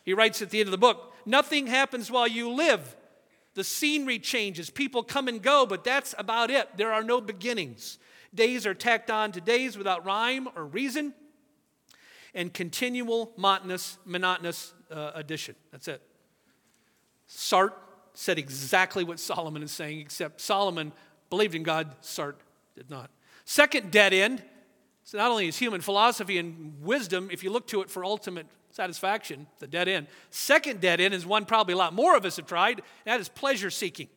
[0.06, 2.96] He writes at the end of the book nothing happens while you live.
[3.56, 6.78] The scenery changes, people come and go, but that's about it.
[6.78, 7.98] There are no beginnings.
[8.34, 11.14] Days are tacked on to days without rhyme or reason
[12.34, 15.56] and continual monotonous, monotonous uh, addition.
[15.72, 16.02] That's it.
[17.28, 17.74] Sartre
[18.14, 20.92] said exactly what Solomon is saying, except Solomon
[21.30, 22.36] believed in God, Sartre
[22.76, 23.10] did not.
[23.46, 24.44] Second dead end
[25.10, 28.46] So not only is human philosophy and wisdom, if you look to it for ultimate
[28.70, 30.06] satisfaction, the dead end.
[30.30, 33.28] Second dead end is one probably a lot more of us have tried, that is
[33.28, 34.08] pleasure seeking.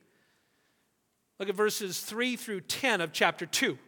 [1.38, 3.78] Look at verses 3 through 10 of chapter 2.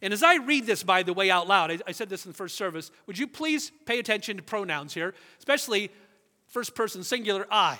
[0.00, 2.32] And as I read this, by the way, out loud, I, I said this in
[2.32, 5.90] the first service, would you please pay attention to pronouns here, especially
[6.46, 7.78] first person singular I.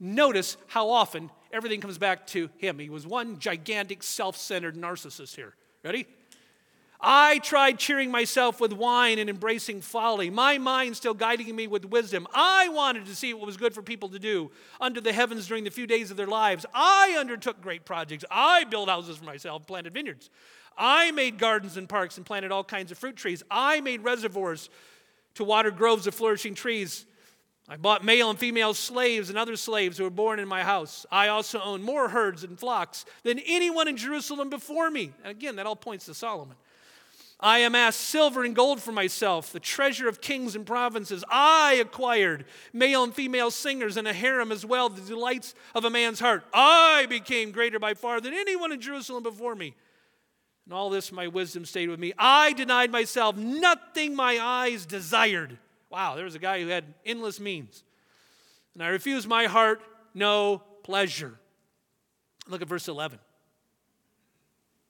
[0.00, 2.80] Notice how often everything comes back to him.
[2.80, 5.54] He was one gigantic self centered narcissist here.
[5.84, 6.08] Ready?
[7.00, 11.84] I tried cheering myself with wine and embracing folly, my mind still guiding me with
[11.84, 12.26] wisdom.
[12.34, 15.64] I wanted to see what was good for people to do under the heavens during
[15.64, 16.64] the few days of their lives.
[16.74, 18.24] I undertook great projects.
[18.30, 20.30] I built houses for myself, planted vineyards.
[20.78, 23.42] I made gardens and parks and planted all kinds of fruit trees.
[23.50, 24.68] I made reservoirs
[25.34, 27.06] to water groves of flourishing trees.
[27.68, 31.04] I bought male and female slaves and other slaves who were born in my house.
[31.10, 35.12] I also owned more herds and flocks than anyone in Jerusalem before me.
[35.24, 36.56] And again, that all points to Solomon.
[37.38, 41.22] I amassed silver and gold for myself, the treasure of kings and provinces.
[41.30, 45.90] I acquired male and female singers and a harem as well, the delights of a
[45.90, 46.44] man's heart.
[46.54, 49.74] I became greater by far than anyone in Jerusalem before me.
[50.64, 52.14] And all this, my wisdom stayed with me.
[52.18, 55.58] I denied myself nothing my eyes desired.
[55.90, 57.84] Wow, there was a guy who had endless means.
[58.72, 59.82] And I refused my heart
[60.14, 61.38] no pleasure.
[62.48, 63.18] Look at verse 11.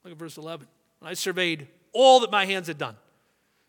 [0.05, 0.69] Look at verse 11.
[1.03, 2.97] I surveyed all that my hands had done.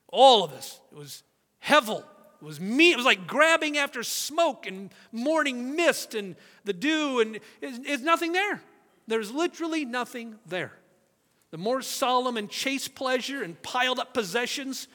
[0.10, 0.80] All of this.
[0.92, 1.24] It was
[1.66, 2.00] hevel.
[2.00, 2.92] It was me.
[2.92, 6.36] It was like grabbing after smoke and morning mist and
[6.66, 8.62] the dew, and it's nothing there.
[9.08, 10.74] There's literally nothing there.
[11.52, 14.88] The more solemn and chased pleasure and piled up possessions,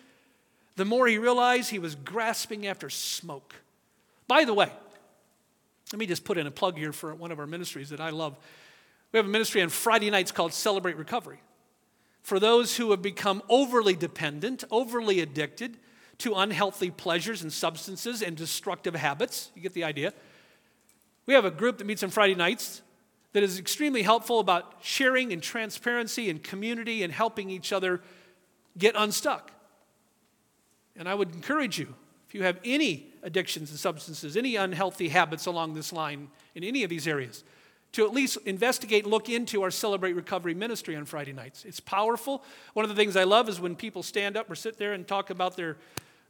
[0.77, 3.55] the more he realized he was grasping after smoke.
[4.29, 4.71] By the way,
[5.93, 8.11] let me just put in a plug here for one of our ministries that I
[8.11, 8.39] love.
[9.13, 11.41] We have a ministry on Friday nights called Celebrate Recovery.
[12.23, 15.77] For those who have become overly dependent, overly addicted
[16.19, 20.13] to unhealthy pleasures and substances and destructive habits, you get the idea.
[21.27, 22.83] We have a group that meets on Friday nights
[23.33, 28.01] that is extremely helpful about sharing and transparency and community and helping each other
[28.79, 29.51] get unstuck.
[30.97, 31.95] And I would encourage you,
[32.29, 36.85] if you have any addictions and substances, any unhealthy habits along this line in any
[36.85, 37.45] of these areas,
[37.93, 41.65] to at least investigate, and look into our Celebrate Recovery ministry on Friday nights.
[41.65, 42.43] It's powerful.
[42.73, 45.07] One of the things I love is when people stand up or sit there and
[45.07, 45.77] talk about their,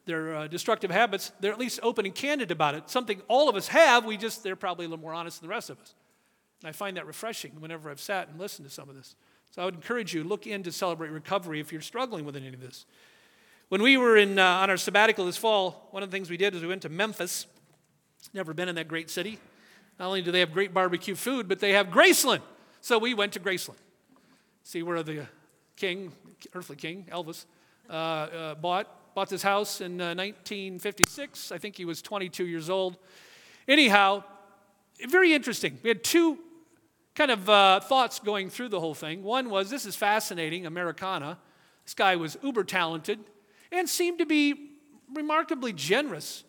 [0.04, 2.90] their uh, destructive habits, they're at least open and candid about it.
[2.90, 5.54] Something all of us have, we just, they're probably a little more honest than the
[5.54, 5.94] rest of us.
[6.62, 9.14] And I find that refreshing whenever I've sat and listened to some of this.
[9.52, 12.60] So I would encourage you, look into Celebrate Recovery if you're struggling with any of
[12.60, 12.86] this.
[13.68, 16.36] When we were in, uh, on our sabbatical this fall, one of the things we
[16.36, 17.46] did is we went to Memphis.
[18.34, 19.38] Never been in that great city.
[20.02, 22.40] Not only do they have great barbecue food, but they have Graceland.
[22.80, 23.76] So we went to Graceland.
[24.64, 25.28] See where the
[25.76, 26.10] king,
[26.54, 27.44] earthly king, Elvis,
[27.88, 31.52] uh, uh, bought, bought this house in 1956.
[31.52, 32.96] Uh, I think he was 22 years old.
[33.68, 34.24] Anyhow,
[35.08, 35.78] very interesting.
[35.84, 36.36] We had two
[37.14, 39.22] kind of uh, thoughts going through the whole thing.
[39.22, 41.38] One was this is fascinating, Americana.
[41.84, 43.20] This guy was uber talented
[43.70, 44.70] and seemed to be
[45.14, 46.42] remarkably generous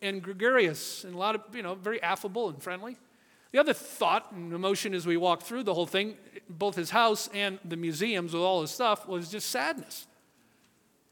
[0.00, 2.96] and gregarious and a lot of, you know, very affable and friendly.
[3.52, 6.16] The other thought and emotion as we walked through the whole thing,
[6.48, 10.06] both his house and the museums with all his stuff, was just sadness.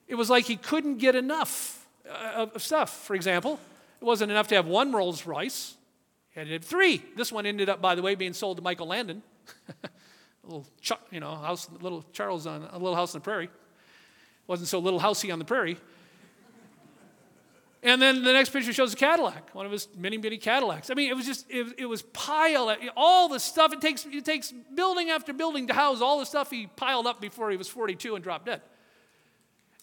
[0.07, 2.91] It was like he couldn't get enough uh, of stuff.
[3.05, 3.59] For example,
[4.01, 5.77] it wasn't enough to have one Rolls Royce,
[6.35, 7.03] he had three.
[7.17, 9.23] This one ended up, by the way, being sold to Michael Landon.
[9.83, 9.89] a
[10.45, 10.67] little,
[11.11, 13.49] you know, house, little Charles on a little house on the prairie
[14.47, 15.77] wasn't so little housey on the prairie.
[17.87, 20.91] And then the next picture shows a Cadillac, one of his many, many Cadillacs.
[20.91, 23.73] I mean, it was just, it, it was pile, all the stuff.
[23.73, 27.21] It takes, it takes building after building to house all the stuff he piled up
[27.21, 28.61] before he was 42 and dropped dead.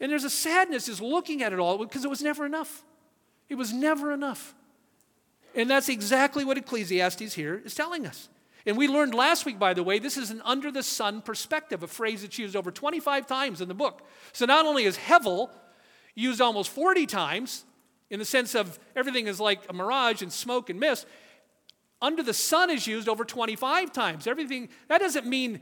[0.01, 2.83] And there's a sadness just looking at it all because it was never enough.
[3.47, 4.53] It was never enough.
[5.55, 8.27] And that's exactly what Ecclesiastes here is telling us.
[8.65, 11.83] And we learned last week, by the way, this is an under the sun perspective,
[11.83, 14.05] a phrase that's used over 25 times in the book.
[14.33, 15.49] So not only is Hevel
[16.15, 17.63] used almost 40 times
[18.09, 21.05] in the sense of everything is like a mirage and smoke and mist,
[22.01, 24.27] under the sun is used over 25 times.
[24.27, 25.61] Everything, that doesn't mean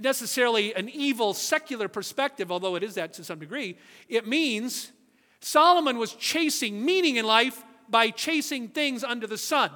[0.00, 3.76] necessarily an evil secular perspective, although it is that to some degree.
[4.08, 4.92] It means
[5.40, 9.70] Solomon was chasing meaning in life by chasing things under the sun.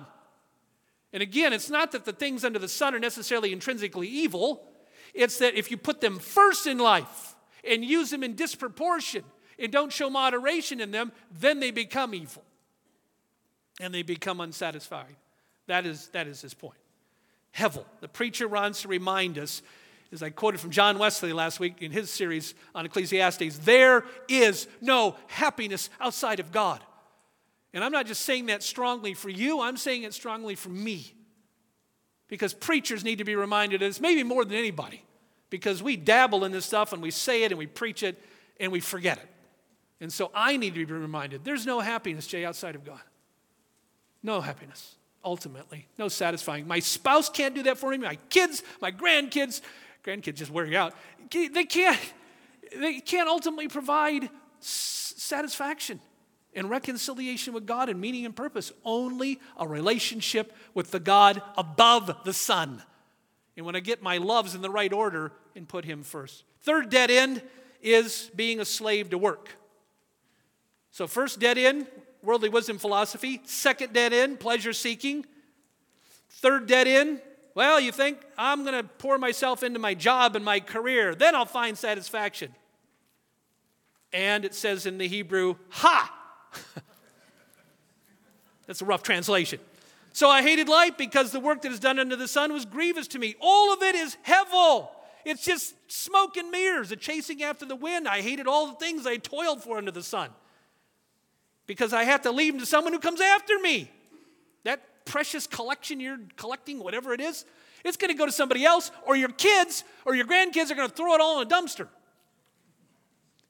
[1.13, 4.69] And again, it's not that the things under the sun are necessarily intrinsically evil,
[5.15, 9.25] it's that if you put them first in life and use them in disproportion
[9.63, 12.43] and don't show moderation in them, then they become evil
[13.81, 15.17] and they become unsatisfied.
[15.69, 16.77] That is, that is his point.
[17.57, 19.63] Hevel, the preacher wants to remind us
[20.13, 24.69] as I quoted from John Wesley last week in his series on Ecclesiastes, there is
[24.83, 26.81] no happiness outside of God.
[27.73, 31.15] And I'm not just saying that strongly for you, I'm saying it strongly for me.
[32.29, 35.03] Because preachers need to be reminded of this, maybe more than anybody,
[35.49, 38.21] because we dabble in this stuff and we say it and we preach it
[38.61, 39.29] and we forget it.
[40.03, 43.01] And so I need to be reminded there's no happiness, Jay, outside of God.
[44.21, 45.87] No happiness, ultimately.
[45.97, 46.67] No satisfying.
[46.67, 47.99] My spouse can't do that for me.
[47.99, 49.61] My kids, my grandkids,
[50.05, 50.95] grandkids just wear you out.
[51.31, 52.01] They can't,
[52.77, 54.29] they can't ultimately provide
[54.59, 56.01] satisfaction
[56.53, 58.73] and reconciliation with God and meaning and purpose.
[58.85, 62.83] Only a relationship with the God above the sun.
[63.57, 66.43] And when I get my loves in the right order and put Him first.
[66.63, 67.41] Third dead end
[67.81, 69.49] is being a slave to work.
[70.93, 71.87] So, first dead end,
[72.23, 73.41] worldly wisdom philosophy.
[73.45, 75.25] Second dead end, pleasure seeking.
[76.29, 77.21] Third dead end,
[77.55, 81.35] well, you think I'm going to pour myself into my job and my career, then
[81.35, 82.55] I'll find satisfaction.
[84.13, 86.15] And it says in the Hebrew, ha!
[88.67, 89.61] That's a rough translation.
[90.13, 93.09] So I hated life because the work that is done under the sun was grievous
[93.09, 93.35] to me.
[93.41, 94.89] All of it is hevel.
[95.25, 98.07] It's just smoke and mirrors, a chasing after the wind.
[98.07, 100.31] I hated all the things I toiled for under the sun
[101.73, 103.91] because I have to leave them to someone who comes after me.
[104.65, 107.47] That precious collection you're collecting, whatever it is,
[107.83, 110.91] it's going to go to somebody else, or your kids or your grandkids are going
[110.91, 111.89] to throw it all in a dumpster.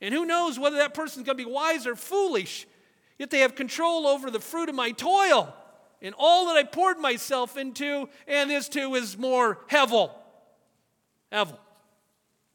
[0.01, 2.69] And who knows whether that person's going to be wise or foolish,
[3.19, 5.53] yet they have control over the fruit of my toil.
[6.01, 10.13] And all that I poured myself into, and this too is more hevel.
[11.33, 11.59] Hevel.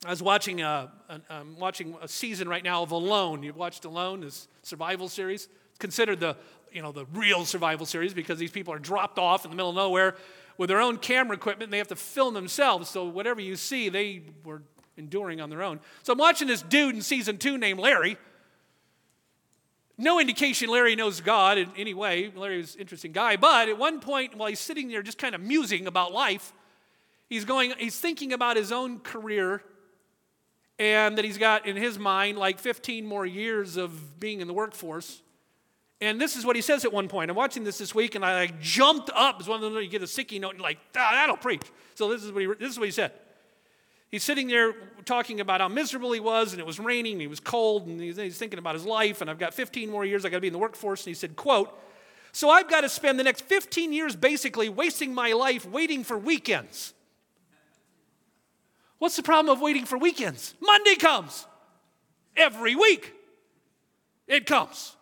[0.05, 0.91] I was watching a,
[1.29, 3.41] I'm watching a season right now of Alone.
[3.41, 5.47] You've watched Alone, this survival series.
[5.69, 6.37] It's considered the,
[6.71, 9.71] you know, the real survival series because these people are dropped off in the middle
[9.71, 10.15] of nowhere
[10.57, 12.89] with their own camera equipment and they have to film themselves.
[12.89, 14.61] So whatever you see, they were
[14.97, 15.79] enduring on their own.
[16.03, 18.17] So I'm watching this dude in season two named Larry.
[19.97, 22.31] No indication Larry knows God in any way.
[22.35, 23.35] Larry's an interesting guy.
[23.35, 26.53] But at one point, while he's sitting there just kind of musing about life,
[27.29, 29.63] he's going, he's thinking about his own career
[30.79, 34.53] and that he's got in his mind like 15 more years of being in the
[34.53, 35.21] workforce.
[35.99, 37.31] And this is what he says at one point.
[37.31, 39.39] I'm watching this this week, and I like jumped up.
[39.39, 41.63] It's one of those you get a sticky note and like, ah, that'll preach.
[41.95, 43.11] So this is what he this is what he said.
[44.09, 44.73] He's sitting there
[45.03, 47.99] talking about how miserable he was, and it was raining, and he was cold, and
[47.99, 49.19] he's, he's thinking about his life.
[49.19, 50.23] And I've got 15 more years.
[50.23, 51.01] I got to be in the workforce.
[51.01, 51.75] And he said, "quote
[52.31, 56.17] So I've got to spend the next 15 years basically wasting my life waiting for
[56.17, 56.93] weekends."
[58.99, 60.55] What's the problem of waiting for weekends?
[60.59, 61.45] Monday comes.
[62.35, 63.13] Every week
[64.27, 64.95] it comes.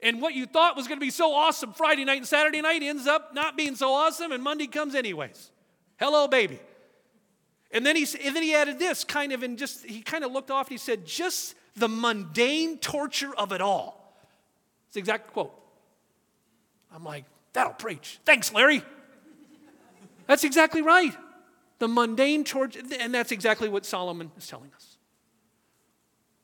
[0.00, 2.82] And what you thought was going to be so awesome Friday night and Saturday night
[2.82, 5.50] ends up not being so awesome, and Monday comes anyways.
[5.98, 6.58] Hello, baby.
[7.70, 10.32] And then he, and then he added this kind of, and just, he kind of
[10.32, 14.16] looked off and he said, just the mundane torture of it all.
[14.86, 15.54] It's the exact quote.
[16.94, 18.18] I'm like, that'll preach.
[18.26, 18.82] Thanks, Larry.
[20.26, 21.16] That's exactly right
[21.82, 24.98] the mundane towards, and that's exactly what Solomon is telling us.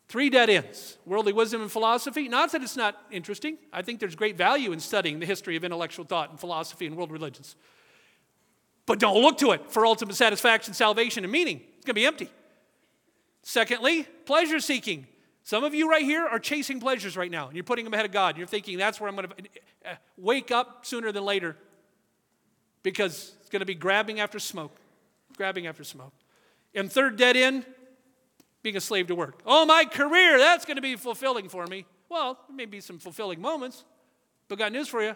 [0.09, 2.27] Three dead ends worldly wisdom and philosophy.
[2.29, 3.57] Not that it's not interesting.
[3.73, 6.97] I think there's great value in studying the history of intellectual thought and philosophy and
[6.97, 7.55] world religions.
[8.85, 11.61] But don't look to it for ultimate satisfaction, salvation, and meaning.
[11.77, 12.31] It's going to be empty.
[13.45, 15.07] Secondly, pleasure seeking.
[15.45, 18.07] Some of you right here are chasing pleasures right now, and you're putting them ahead
[18.07, 18.37] of God.
[18.37, 19.35] You're thinking that's where I'm going to
[19.89, 21.57] uh, wake up sooner than later
[22.83, 24.77] because it's going to be grabbing after smoke
[25.37, 26.13] grabbing after smoke.
[26.75, 27.65] And third dead end,
[28.63, 29.41] being a slave to work.
[29.47, 31.87] Oh, my career, that's going to be fulfilling for me.
[32.09, 33.85] Well, there may be some fulfilling moments,
[34.49, 35.15] but got news for you.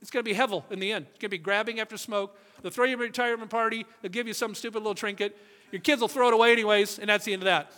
[0.00, 1.06] It's going to be hevel in the end.
[1.10, 2.38] It's going to be grabbing after smoke.
[2.62, 3.84] They'll throw you a retirement party.
[4.00, 5.36] They'll give you some stupid little trinket.
[5.72, 7.72] Your kids will throw it away anyways, and that's the end of that.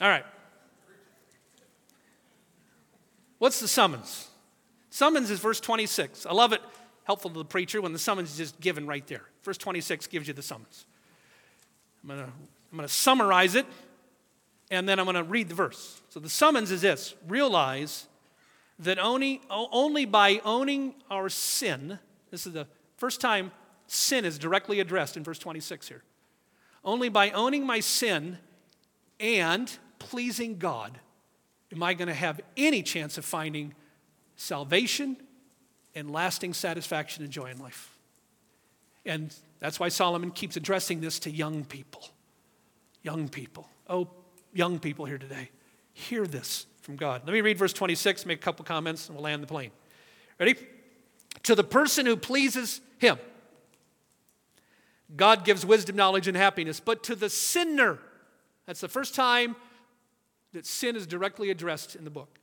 [0.00, 0.26] All right.
[3.38, 4.28] What's the summons?
[4.90, 6.26] Summons is verse 26.
[6.26, 6.60] I love it
[7.08, 9.22] helpful to the preacher when the summons is just given right there.
[9.42, 10.84] Verse 26 gives you the summons.
[12.02, 12.32] I'm going to
[12.70, 13.64] I'm going to summarize it
[14.70, 16.02] and then I'm going to read the verse.
[16.10, 18.06] So the summons is this realize
[18.80, 21.98] that only, only by owning our sin,
[22.30, 22.66] this is the
[22.98, 23.52] first time
[23.86, 26.02] sin is directly addressed in verse 26 here.
[26.84, 28.36] Only by owning my sin
[29.18, 31.00] and pleasing God
[31.72, 33.74] am I going to have any chance of finding
[34.36, 35.16] salvation
[35.98, 37.96] and lasting satisfaction and joy in life.
[39.04, 42.08] And that's why Solomon keeps addressing this to young people.
[43.02, 43.68] Young people.
[43.88, 44.08] Oh,
[44.52, 45.50] young people here today,
[45.92, 47.22] hear this from God.
[47.26, 49.70] Let me read verse 26, make a couple comments, and we'll land the plane.
[50.38, 50.56] Ready?
[51.44, 53.18] To the person who pleases him,
[55.16, 56.80] God gives wisdom, knowledge, and happiness.
[56.80, 57.98] But to the sinner,
[58.66, 59.56] that's the first time
[60.52, 62.38] that sin is directly addressed in the book.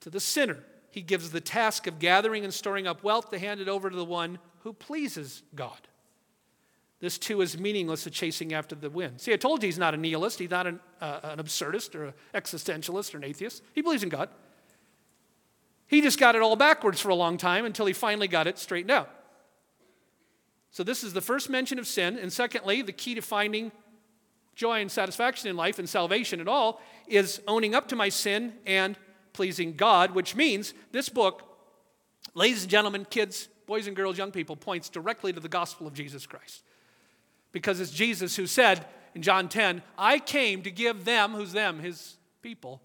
[0.00, 0.58] To the sinner,
[0.90, 3.96] he gives the task of gathering and storing up wealth to hand it over to
[3.96, 5.78] the one who pleases God.
[7.00, 9.20] This too is meaningless to chasing after the wind.
[9.20, 12.06] See, I told you he's not a nihilist, he's not an, uh, an absurdist or
[12.06, 13.62] an existentialist or an atheist.
[13.72, 14.28] He believes in God.
[15.86, 18.58] He just got it all backwards for a long time until he finally got it
[18.58, 19.10] straightened out.
[20.70, 22.16] So, this is the first mention of sin.
[22.16, 23.72] And secondly, the key to finding
[24.54, 28.52] joy and satisfaction in life and salvation at all is owning up to my sin
[28.66, 28.96] and
[29.32, 31.42] pleasing God, which means this book,
[32.34, 35.94] ladies and gentlemen, kids, boys and girls, young people, points directly to the gospel of
[35.94, 36.62] Jesus Christ.
[37.52, 41.80] Because it's Jesus who said in John 10, I came to give them, who's them,
[41.80, 42.80] his people,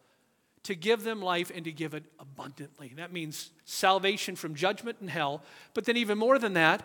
[0.64, 2.94] to give them life and to give it abundantly.
[2.98, 5.44] That means salvation from judgment and hell,
[5.74, 6.84] but then even more than that,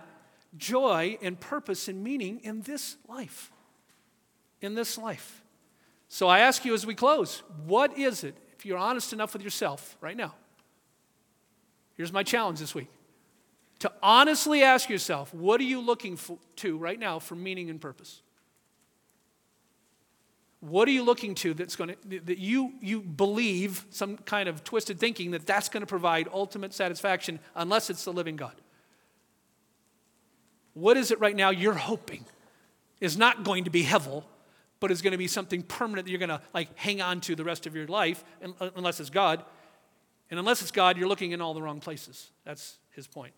[0.56, 3.50] joy and purpose and meaning in this life.
[4.60, 5.42] In this life.
[6.08, 9.42] So I ask you as we close, what is it, if you're honest enough with
[9.42, 10.34] yourself right now?
[11.96, 12.88] Here's my challenge this week
[13.78, 17.80] to honestly ask yourself, what are you looking for, to right now for meaning and
[17.80, 18.20] purpose?
[20.60, 24.62] What are you looking to that's going to, that you, you believe, some kind of
[24.62, 28.52] twisted thinking that that's going to provide ultimate satisfaction unless it's the living God?
[30.74, 32.26] What is it right now you're hoping
[33.00, 34.24] is not going to be hevel,
[34.80, 37.36] but is going to be something permanent that you're going to like hang on to
[37.36, 38.24] the rest of your life,
[38.74, 39.44] unless it's God?
[40.30, 42.30] And unless it's God, you're looking in all the wrong places.
[42.44, 43.34] That's his point.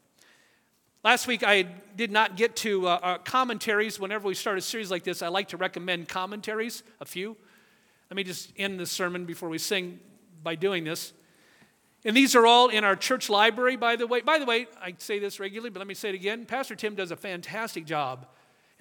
[1.05, 1.63] Last week, I
[1.97, 3.99] did not get to uh, uh, commentaries.
[3.99, 7.37] Whenever we start a series like this, I like to recommend commentaries, a few.
[8.09, 9.99] Let me just end this sermon before we sing
[10.45, 11.13] by doing this.
[12.05, 14.21] And these are all in our church library, by the way.
[14.21, 16.47] By the way, I say this regularly, but let me say it again.
[16.47, 18.27] Pastor Tim does a fantastic job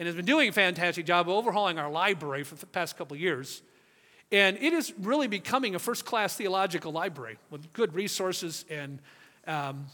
[0.02, 3.16] and has been doing a fantastic job of overhauling our library for the past couple
[3.16, 3.62] years.
[4.32, 8.98] And it is really becoming a first class theological library with good resources and
[9.46, 9.86] um,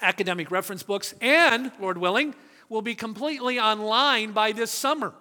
[0.00, 2.34] academic reference books, and, Lord willing,
[2.70, 5.12] will be completely online by this summer.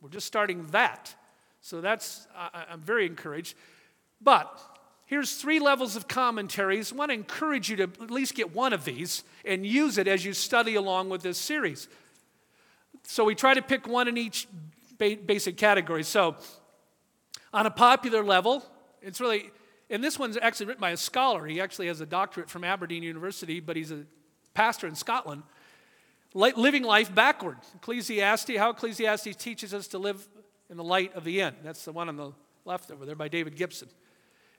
[0.00, 1.12] We're just starting that.
[1.60, 3.56] So that's, I, I'm very encouraged.
[4.20, 4.60] But
[5.06, 6.92] here's three levels of commentaries.
[6.92, 10.06] I want to encourage you to at least get one of these and use it
[10.06, 11.88] as you study along with this series.
[13.04, 14.48] So we try to pick one in each
[14.98, 16.02] basic category.
[16.02, 16.36] So,
[17.52, 18.64] on a popular level,
[19.00, 19.50] it's really
[19.90, 21.46] and this one's actually written by a scholar.
[21.46, 24.04] He actually has a doctorate from Aberdeen University, but he's a
[24.54, 25.42] pastor in Scotland.
[26.32, 27.58] Living life backward.
[27.76, 30.26] Ecclesiastes, how Ecclesiastes teaches us to live
[30.70, 31.56] in the light of the end.
[31.62, 32.32] That's the one on the
[32.64, 33.88] left over there by David Gibson.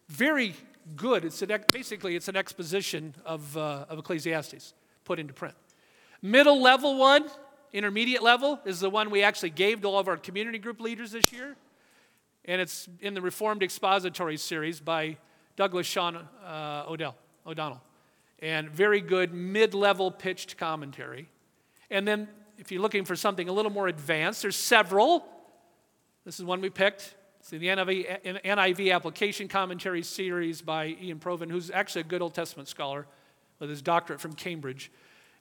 [0.07, 0.53] Very
[0.95, 1.25] good.
[1.25, 4.73] It's an, basically it's an exposition of, uh, of Ecclesiastes
[5.03, 5.55] put into print.
[6.21, 7.25] Middle level one,
[7.75, 11.11] intermediate level, is the one we actually gave to all of our community group leaders
[11.11, 11.55] this year
[12.47, 15.17] and it's in the Reformed Expository series by
[15.55, 17.15] Douglas Sean uh, Odell,
[17.45, 17.81] O'Donnell.
[18.39, 21.29] And very good mid level pitched commentary.
[21.89, 25.25] And then, if you're looking for something a little more advanced, there's several.
[26.23, 27.15] This is one we picked.
[27.39, 32.33] It's the NIV, NIV Application Commentary series by Ian Provan, who's actually a good Old
[32.33, 33.05] Testament scholar
[33.59, 34.91] with his doctorate from Cambridge,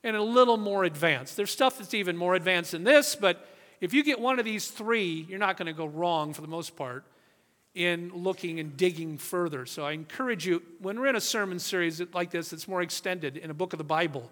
[0.05, 1.37] and a little more advanced.
[1.37, 3.49] There's stuff that's even more advanced than this, but
[3.81, 6.49] if you get one of these three, you're not going to go wrong for the
[6.49, 7.05] most part
[7.75, 9.67] in looking and digging further.
[9.67, 13.37] So I encourage you, when we're in a sermon series like this that's more extended
[13.37, 14.31] in a book of the Bible,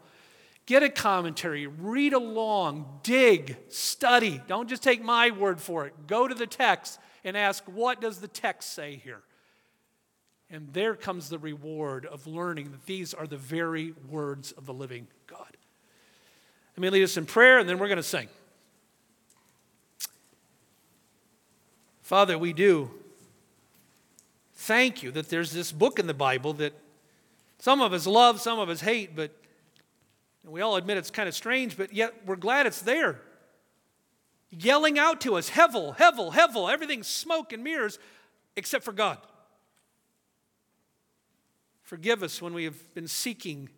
[0.66, 4.40] get a commentary, read along, dig, study.
[4.46, 6.06] Don't just take my word for it.
[6.06, 9.22] Go to the text and ask, what does the text say here?
[10.50, 14.74] And there comes the reward of learning that these are the very words of the
[14.74, 15.56] living God.
[16.76, 18.28] Let me lead us in prayer, and then we're going to sing.
[22.02, 22.90] Father, we do
[24.54, 26.72] thank you that there's this book in the Bible that
[27.58, 29.30] some of us love, some of us hate, but
[30.44, 33.20] we all admit it's kind of strange, but yet we're glad it's there.
[34.50, 37.98] Yelling out to us, Hevel, Hevel, Hevel, everything's smoke and mirrors
[38.56, 39.18] except for God.
[41.82, 43.68] Forgive us when we have been seeking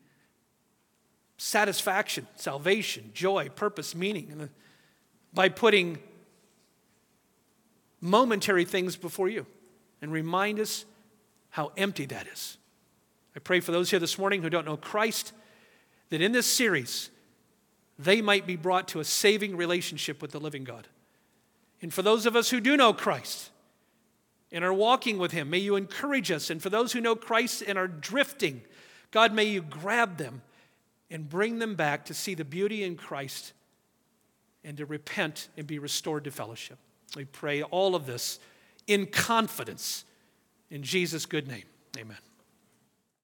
[1.37, 4.47] satisfaction, salvation, joy, purpose, meaning, uh,
[5.33, 5.99] by putting
[8.01, 9.47] momentary things before you
[10.01, 10.85] and remind us
[11.51, 12.59] how empty that is.
[13.35, 15.33] I pray for those here this morning who don't know Christ
[16.11, 17.11] that in this series
[17.99, 20.89] they might be brought to a saving relationship with the living God.
[21.81, 23.51] And for those of us who do know Christ
[24.53, 26.51] and are walking with Him, may you encourage us.
[26.51, 28.63] And for those who know Christ and are drifting,
[29.11, 30.43] God, may you grab them
[31.15, 33.53] and bring them back to see the beauty in Christ
[34.65, 36.77] and to repent and be restored to fellowship.
[37.15, 38.41] We pray all of this
[38.89, 40.05] in confidence
[40.71, 41.63] in Jesus' good name.
[41.97, 42.17] Amen.